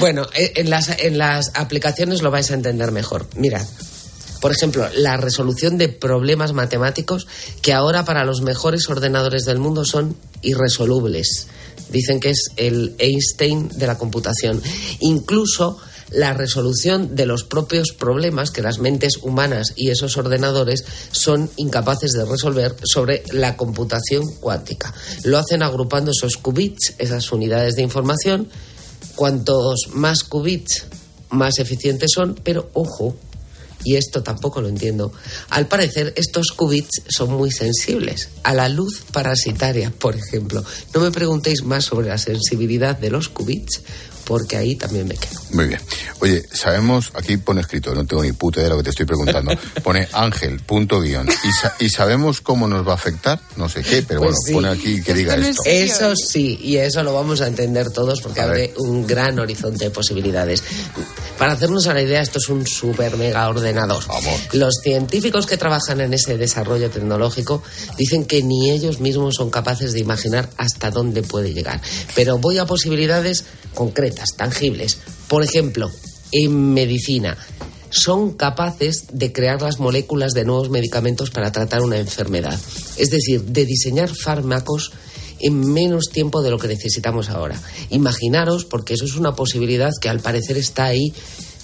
[0.00, 3.26] Bueno, eh, en las, en las aplicaciones lo vais a entender mejor.
[3.36, 3.66] Mirad,
[4.40, 7.26] por ejemplo, la resolución de problemas matemáticos
[7.60, 11.48] que ahora para los mejores ordenadores del mundo son irresolubles.
[11.90, 14.62] Dicen que es el Einstein de la computación.
[15.00, 15.78] Incluso
[16.10, 22.12] la resolución de los propios problemas que las mentes humanas y esos ordenadores son incapaces
[22.12, 24.94] de resolver sobre la computación cuántica.
[25.24, 28.48] Lo hacen agrupando esos qubits, esas unidades de información.
[29.14, 30.86] Cuantos más qubits,
[31.30, 33.16] más eficientes son, pero ojo,
[33.84, 35.12] y esto tampoco lo entiendo.
[35.50, 40.64] Al parecer, estos qubits son muy sensibles a la luz parasitaria, por ejemplo.
[40.94, 43.82] No me preguntéis más sobre la sensibilidad de los qubits,
[44.28, 45.40] porque ahí también me quedo.
[45.52, 45.80] Muy bien.
[46.20, 49.06] Oye, sabemos, aquí pone escrito, no tengo ni puta idea de lo que te estoy
[49.06, 49.52] preguntando.
[49.82, 51.26] Pone Ángel, punto guion.
[51.28, 53.40] ¿Y, sa- y sabemos cómo nos va a afectar?
[53.56, 54.52] No sé qué, pero Pues bueno, sí.
[54.52, 55.62] pone aquí que diga esto.
[55.64, 59.90] Eso sí, y eso lo vamos a entender todos porque abre un gran horizonte de
[59.90, 60.62] posibilidades.
[61.38, 64.04] Para hacernos a la idea, esto es un super mega ordenador.
[64.52, 67.62] Los científicos que trabajan en ese desarrollo tecnológico
[67.96, 71.80] dicen que ni ellos mismos son capaces de imaginar hasta dónde puede llegar.
[72.14, 74.98] Pero voy a posibilidades concretas, tangibles.
[75.28, 75.90] Por ejemplo,
[76.32, 77.36] en medicina
[77.90, 82.58] son capaces de crear las moléculas de nuevos medicamentos para tratar una enfermedad.
[82.96, 84.92] Es decir, de diseñar fármacos
[85.40, 87.60] en menos tiempo de lo que necesitamos ahora.
[87.90, 91.12] Imaginaros, porque eso es una posibilidad que al parecer está ahí,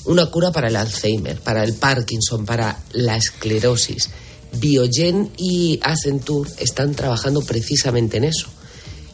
[0.05, 4.11] una cura para el Alzheimer, para el Parkinson, para la esclerosis.
[4.53, 8.49] Biogen y Accenture están trabajando precisamente en eso.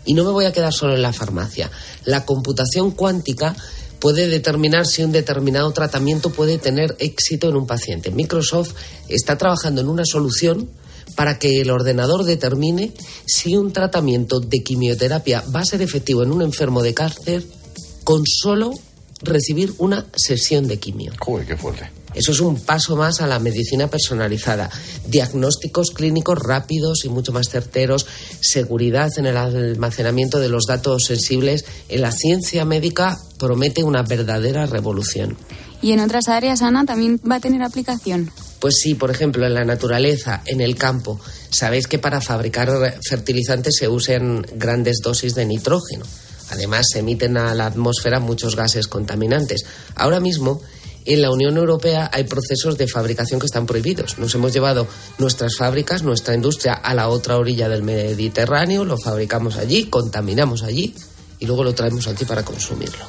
[0.05, 1.70] Y no me voy a quedar solo en la farmacia.
[2.05, 3.55] La computación cuántica
[4.01, 8.11] puede determinar si un determinado tratamiento puede tener éxito en un paciente.
[8.11, 8.72] Microsoft
[9.09, 10.70] está trabajando en una solución
[11.14, 12.92] para que el ordenador determine
[13.26, 17.44] si un tratamiento de quimioterapia va a ser efectivo en un enfermo de cáncer
[18.05, 18.72] con solo
[19.22, 21.12] recibir una sesión de quimio.
[21.18, 21.90] Joder, qué fuerte.
[22.14, 24.70] Eso es un paso más a la medicina personalizada.
[25.06, 28.06] Diagnósticos clínicos rápidos y mucho más certeros,
[28.40, 31.64] seguridad en el almacenamiento de los datos sensibles.
[31.88, 35.36] En la ciencia médica promete una verdadera revolución.
[35.82, 38.30] Y en otras áreas, Ana, también va a tener aplicación.
[38.58, 41.18] Pues sí, por ejemplo, en la naturaleza, en el campo.
[41.50, 42.68] Sabéis que para fabricar
[43.08, 46.04] fertilizantes se usan grandes dosis de nitrógeno.
[46.50, 49.64] Además, se emiten a la atmósfera muchos gases contaminantes.
[49.94, 50.61] Ahora mismo,
[51.05, 54.18] en la Unión Europea hay procesos de fabricación que están prohibidos.
[54.18, 54.86] Nos hemos llevado
[55.18, 60.94] nuestras fábricas, nuestra industria a la otra orilla del Mediterráneo, lo fabricamos allí, contaminamos allí
[61.40, 63.05] y luego lo traemos aquí para consumirlo.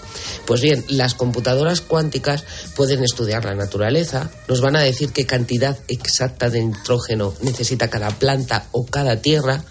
[0.45, 5.77] Pues bien, las computadoras cuánticas pueden estudiar la naturaleza, nos van a decir qué cantidad
[5.87, 9.63] exacta de nitrógeno necesita cada planta o cada tierra,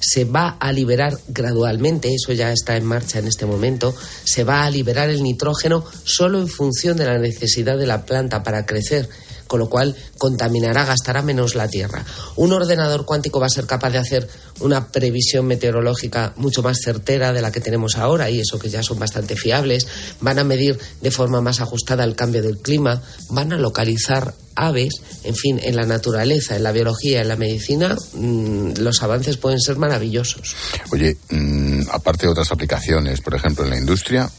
[0.00, 4.64] se va a liberar gradualmente, eso ya está en marcha en este momento, se va
[4.64, 9.08] a liberar el nitrógeno solo en función de la necesidad de la planta para crecer,
[9.46, 12.04] con lo cual contaminará, gastará menos la tierra.
[12.36, 14.28] Un ordenador cuántico va a ser capaz de hacer
[14.60, 18.82] una previsión meteorológica mucho más certera de la que tenemos ahora, y eso que ya
[18.82, 19.86] son bastante fiables,
[20.20, 24.94] van a medir de forma más ajustada el cambio del clima, van a localizar aves,
[25.24, 29.60] en fin, en la naturaleza, en la biología, en la medicina, mmm, los avances pueden
[29.60, 30.56] ser maravillosos.
[30.90, 34.30] Oye, mmm, aparte de otras aplicaciones, por ejemplo, en la industria,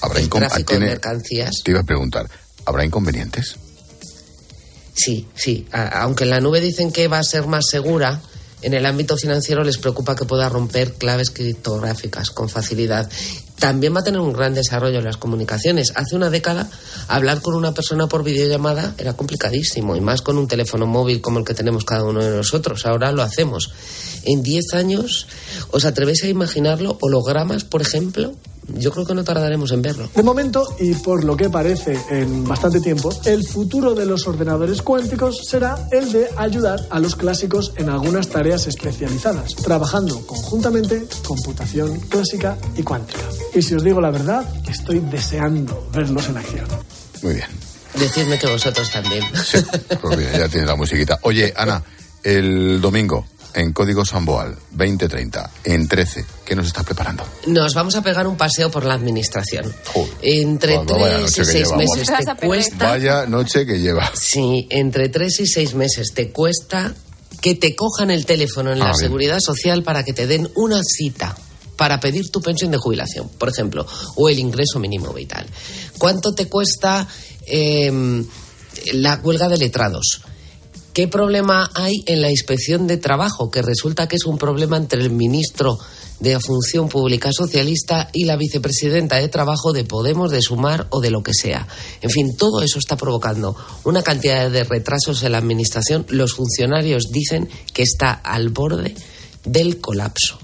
[0.00, 0.20] habrá
[0.78, 1.62] mercancías.
[1.64, 2.30] Te iba a preguntar,
[2.64, 3.56] ¿habrá inconvenientes?
[4.94, 5.66] Sí, sí.
[5.72, 8.22] Aunque en la nube dicen que va a ser más segura,
[8.62, 13.10] en el ámbito financiero les preocupa que pueda romper claves criptográficas con facilidad.
[13.58, 15.92] También va a tener un gran desarrollo en las comunicaciones.
[15.96, 16.70] Hace una década,
[17.08, 21.38] hablar con una persona por videollamada era complicadísimo, y más con un teléfono móvil como
[21.38, 22.86] el que tenemos cada uno de nosotros.
[22.86, 23.70] Ahora lo hacemos.
[24.24, 25.26] En 10 años,
[25.70, 26.96] ¿os atrevéis a imaginarlo?
[27.02, 28.34] ¿Hologramas, por ejemplo?
[28.68, 30.08] Yo creo que no tardaremos en verlo.
[30.14, 34.82] De momento, y por lo que parece en bastante tiempo, el futuro de los ordenadores
[34.82, 42.00] cuánticos será el de ayudar a los clásicos en algunas tareas especializadas, trabajando conjuntamente computación
[42.00, 43.22] clásica y cuántica.
[43.54, 46.66] Y si os digo la verdad, estoy deseando verlos en acción.
[47.22, 47.48] Muy bien.
[47.98, 49.24] Decidme que vosotros también.
[49.44, 49.58] Sí,
[50.02, 51.18] pues bien, ya tienes la musiquita.
[51.22, 51.82] Oye, Ana,
[52.22, 57.24] el domingo en Código Samboal 2030, en 13, ¿qué nos estás preparando?
[57.46, 59.72] Nos vamos a pegar un paseo por la administración.
[60.22, 62.88] Entre tres y seis meses Te cuesta.
[62.90, 64.10] Vaya noche que lleva.
[64.14, 66.94] Sí, entre tres y seis meses te cuesta
[67.40, 69.00] que te cojan el teléfono en Ah, la bien.
[69.00, 71.36] seguridad social para que te den una cita
[71.76, 73.86] para pedir tu pensión de jubilación, por ejemplo,
[74.16, 75.46] o el ingreso mínimo vital.
[75.98, 77.06] ¿Cuánto te cuesta
[77.46, 78.24] em,
[78.94, 80.22] la huelga de letrados.
[80.94, 83.50] ¿Qué problema hay en la inspección de trabajo?
[83.50, 85.76] Que resulta que es un problema entre el ministro
[86.20, 91.10] de Función Pública Socialista y la vicepresidenta de Trabajo de Podemos, de Sumar o de
[91.10, 91.66] lo que sea.
[92.00, 96.06] En fin, todo eso está provocando una cantidad de retrasos en la Administración.
[96.10, 98.94] Los funcionarios dicen que está al borde
[99.44, 100.38] del colapso.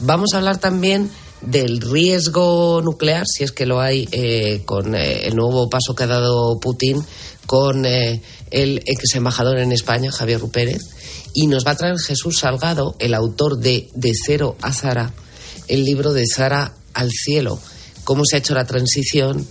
[0.00, 1.08] Vamos a hablar también
[1.40, 6.04] del riesgo nuclear, si es que lo hay, eh, con eh, el nuevo paso que
[6.04, 7.04] ha dado Putin
[7.46, 10.82] con eh, el ex embajador en España, Javier Rupérez,
[11.32, 15.12] y nos va a traer Jesús Salgado, el autor de De cero a Zara,
[15.68, 17.58] el libro de Zara al cielo,
[18.04, 19.46] cómo se ha hecho la transición,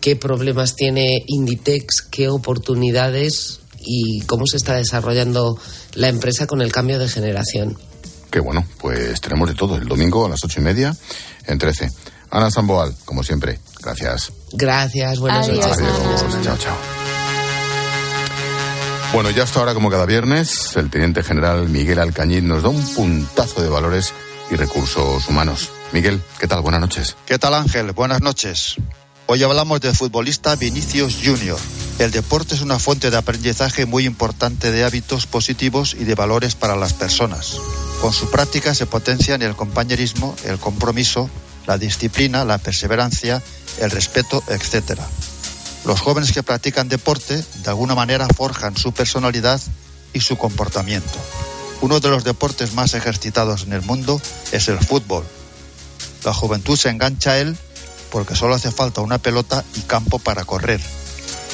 [0.00, 5.58] qué problemas tiene Inditex, qué oportunidades y cómo se está desarrollando
[5.94, 7.78] la empresa con el cambio de generación.
[8.30, 10.96] Qué bueno, pues tenemos de todo el domingo a las ocho y media
[11.46, 11.90] en 13.
[12.30, 14.32] Ana Samboal, como siempre, gracias.
[14.52, 15.64] Gracias, buenas noches.
[15.64, 16.95] Adiós, chao, chao.
[19.12, 22.94] Bueno, ya hasta ahora, como cada viernes, el teniente general Miguel Alcañiz nos da un
[22.94, 24.12] puntazo de valores
[24.50, 25.70] y recursos humanos.
[25.92, 26.60] Miguel, ¿qué tal?
[26.60, 27.16] Buenas noches.
[27.24, 27.92] ¿Qué tal, Ángel?
[27.92, 28.76] Buenas noches.
[29.26, 31.58] Hoy hablamos del futbolista Vinicius Junior.
[31.98, 36.54] El deporte es una fuente de aprendizaje muy importante de hábitos positivos y de valores
[36.54, 37.56] para las personas.
[38.00, 41.30] Con su práctica se potencian el compañerismo, el compromiso,
[41.66, 43.42] la disciplina, la perseverancia,
[43.80, 45.00] el respeto, etc.
[45.86, 49.60] Los jóvenes que practican deporte de alguna manera forjan su personalidad
[50.12, 51.16] y su comportamiento.
[51.80, 54.20] Uno de los deportes más ejercitados en el mundo
[54.50, 55.24] es el fútbol.
[56.24, 57.56] La juventud se engancha a él
[58.10, 60.80] porque solo hace falta una pelota y campo para correr.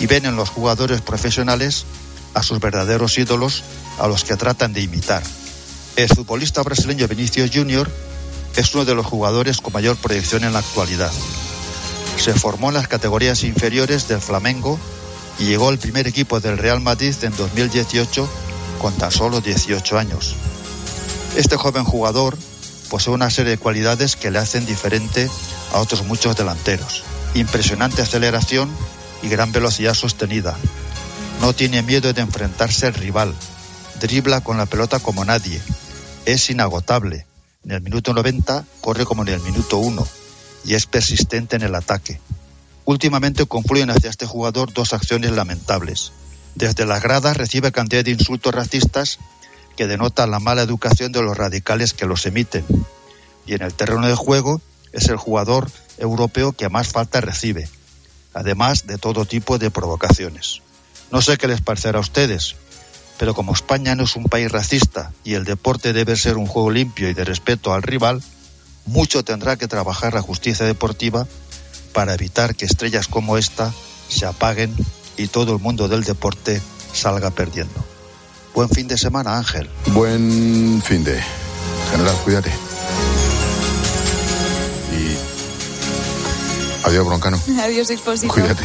[0.01, 1.85] Y ven en los jugadores profesionales
[2.33, 3.63] a sus verdaderos ídolos
[3.99, 5.23] a los que tratan de imitar.
[5.97, 7.91] El futbolista brasileño Vinicius Junior
[8.57, 11.13] es uno de los jugadores con mayor proyección en la actualidad.
[12.17, 14.79] Se formó en las categorías inferiores del Flamengo
[15.39, 18.29] y llegó al primer equipo del Real Madrid en 2018
[18.81, 20.37] con tan solo 18 años.
[21.37, 22.37] Este joven jugador
[22.91, 25.29] posee una serie de cualidades que le hacen diferente
[25.73, 27.03] a otros muchos delanteros.
[27.35, 28.71] Impresionante aceleración
[29.23, 30.57] y gran velocidad sostenida.
[31.41, 33.35] No tiene miedo de enfrentarse al rival.
[34.01, 35.61] Dribla con la pelota como nadie.
[36.27, 37.27] Es inagotable.
[37.65, 40.22] En el minuto 90 corre como en el minuto 1
[40.65, 42.21] y es persistente en el ataque.
[42.85, 46.13] Últimamente confluyen hacia este jugador dos acciones lamentables.
[46.55, 49.19] Desde las gradas recibe cantidad de insultos racistas
[49.77, 52.65] que denotan la mala educación de los radicales que los emiten.
[53.47, 54.61] Y en el terreno de juego
[54.93, 57.69] es el jugador europeo que más falta recibe,
[58.35, 60.61] además de todo tipo de provocaciones.
[61.11, 62.57] No sé qué les parecerá a ustedes,
[63.19, 66.71] pero como España no es un país racista y el deporte debe ser un juego
[66.71, 68.23] limpio y de respeto al rival,
[68.87, 71.27] mucho tendrá que trabajar la justicia deportiva
[71.93, 73.73] para evitar que estrellas como esta
[74.09, 74.75] se apaguen
[75.17, 76.61] y todo el mundo del deporte
[76.93, 77.85] salga perdiendo.
[78.55, 79.69] Buen fin de semana, Ángel.
[79.87, 81.23] Buen fin de.
[81.91, 82.51] General, cuídate.
[84.93, 85.17] Y.
[86.87, 87.41] Adiós, Broncano.
[87.63, 88.33] Adiós, Exposito.
[88.33, 88.65] Cuídate.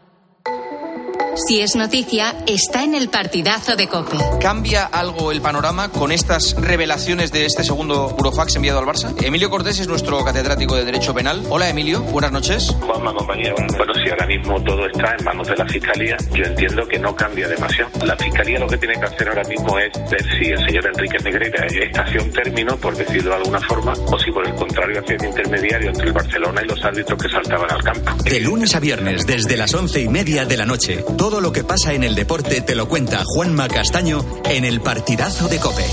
[1.47, 4.15] Si es noticia, está en el partidazo de Cope.
[4.39, 9.15] ¿Cambia algo el panorama con estas revelaciones de este segundo Burofax enviado al Barça?
[9.23, 11.43] Emilio Cortés es nuestro catedrático de Derecho Penal.
[11.49, 12.01] Hola, Emilio.
[12.01, 12.75] Buenas noches.
[12.81, 13.55] Juanma, compañero.
[13.75, 17.15] Bueno, si ahora mismo todo está en manos de la Fiscalía, yo entiendo que no
[17.15, 17.89] cambia demasiado.
[18.05, 21.17] La Fiscalía lo que tiene que hacer ahora mismo es ver si el señor Enrique
[21.23, 24.99] Negrera está hacia un término, por decirlo de alguna forma, o si por el contrario
[24.99, 28.23] hacia un intermediario entre el Barcelona y los árbitros que saltaban al campo.
[28.23, 31.63] De lunes a viernes, desde las once y media de la noche, todo lo que
[31.63, 35.85] pasa en el deporte te lo cuenta Juanma Castaño en el partidazo de Cope.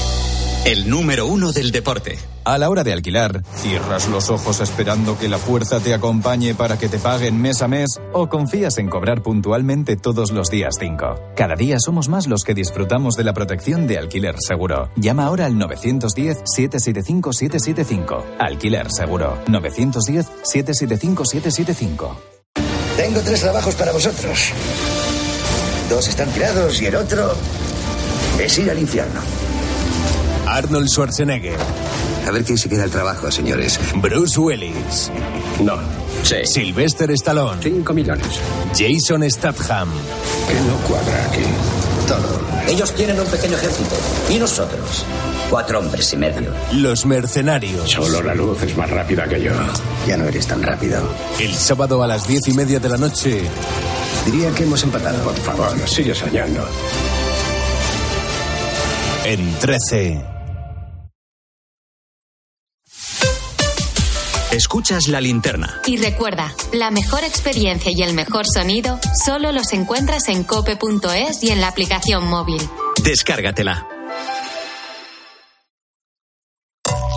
[0.64, 2.18] El número uno del deporte.
[2.44, 6.76] A la hora de alquilar, ¿cierras los ojos esperando que la fuerza te acompañe para
[6.78, 11.34] que te paguen mes a mes o confías en cobrar puntualmente todos los días 5?
[11.36, 14.90] Cada día somos más los que disfrutamos de la protección de alquiler seguro.
[14.96, 18.24] Llama ahora al 910-775-775.
[18.38, 19.38] Alquiler seguro.
[19.46, 22.16] 910-775-775.
[22.96, 24.52] Tengo tres trabajos para vosotros.
[25.88, 27.34] Dos están tirados y el otro
[28.38, 29.20] es ir al infierno.
[30.46, 31.56] Arnold Schwarzenegger.
[32.26, 33.80] A ver quién se queda el trabajo, señores.
[33.96, 35.10] Bruce Willis.
[35.62, 35.78] No.
[36.22, 36.36] Sí.
[36.44, 37.62] Sylvester Stallone.
[37.62, 38.26] Cinco millones.
[38.76, 39.88] Jason Statham.
[40.48, 41.42] ¿Qué no cuadra aquí?
[42.06, 42.40] Todo.
[42.68, 43.96] Ellos tienen un pequeño ejército.
[44.30, 45.04] ¿Y nosotros?
[45.48, 46.52] Cuatro hombres y medio.
[46.72, 47.90] Los mercenarios.
[47.90, 49.52] Solo la luz es más rápida que yo.
[50.06, 51.00] Ya no eres tan rápido.
[51.38, 53.42] El sábado a las diez y media de la noche.
[54.26, 55.22] Diría que hemos empatado.
[55.24, 56.66] Por favor, sigue soñando.
[59.24, 60.24] En 13.
[64.52, 65.82] Escuchas la linterna.
[65.86, 71.50] Y recuerda, la mejor experiencia y el mejor sonido solo los encuentras en cope.es y
[71.50, 72.60] en la aplicación móvil.
[73.04, 73.86] Descárgatela.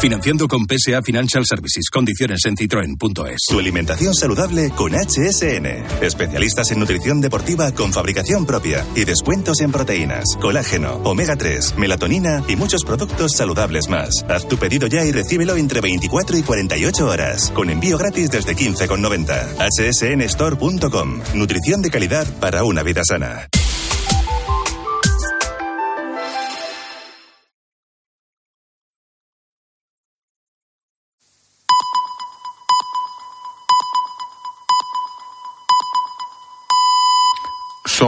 [0.00, 1.90] Financiando con PSA Financial Services.
[1.90, 3.40] Condiciones en citroen.es.
[3.48, 5.66] Tu alimentación saludable con HSN.
[6.02, 12.44] Especialistas en nutrición deportiva con fabricación propia y descuentos en proteínas, colágeno, omega 3, melatonina
[12.46, 14.24] y muchos productos saludables más.
[14.28, 17.50] Haz tu pedido ya y recíbelo entre 24 y 48 horas.
[17.50, 20.28] Con envío gratis desde 15,90.
[20.28, 21.20] hsnstore.com.
[21.34, 23.48] Nutrición de calidad para una vida sana.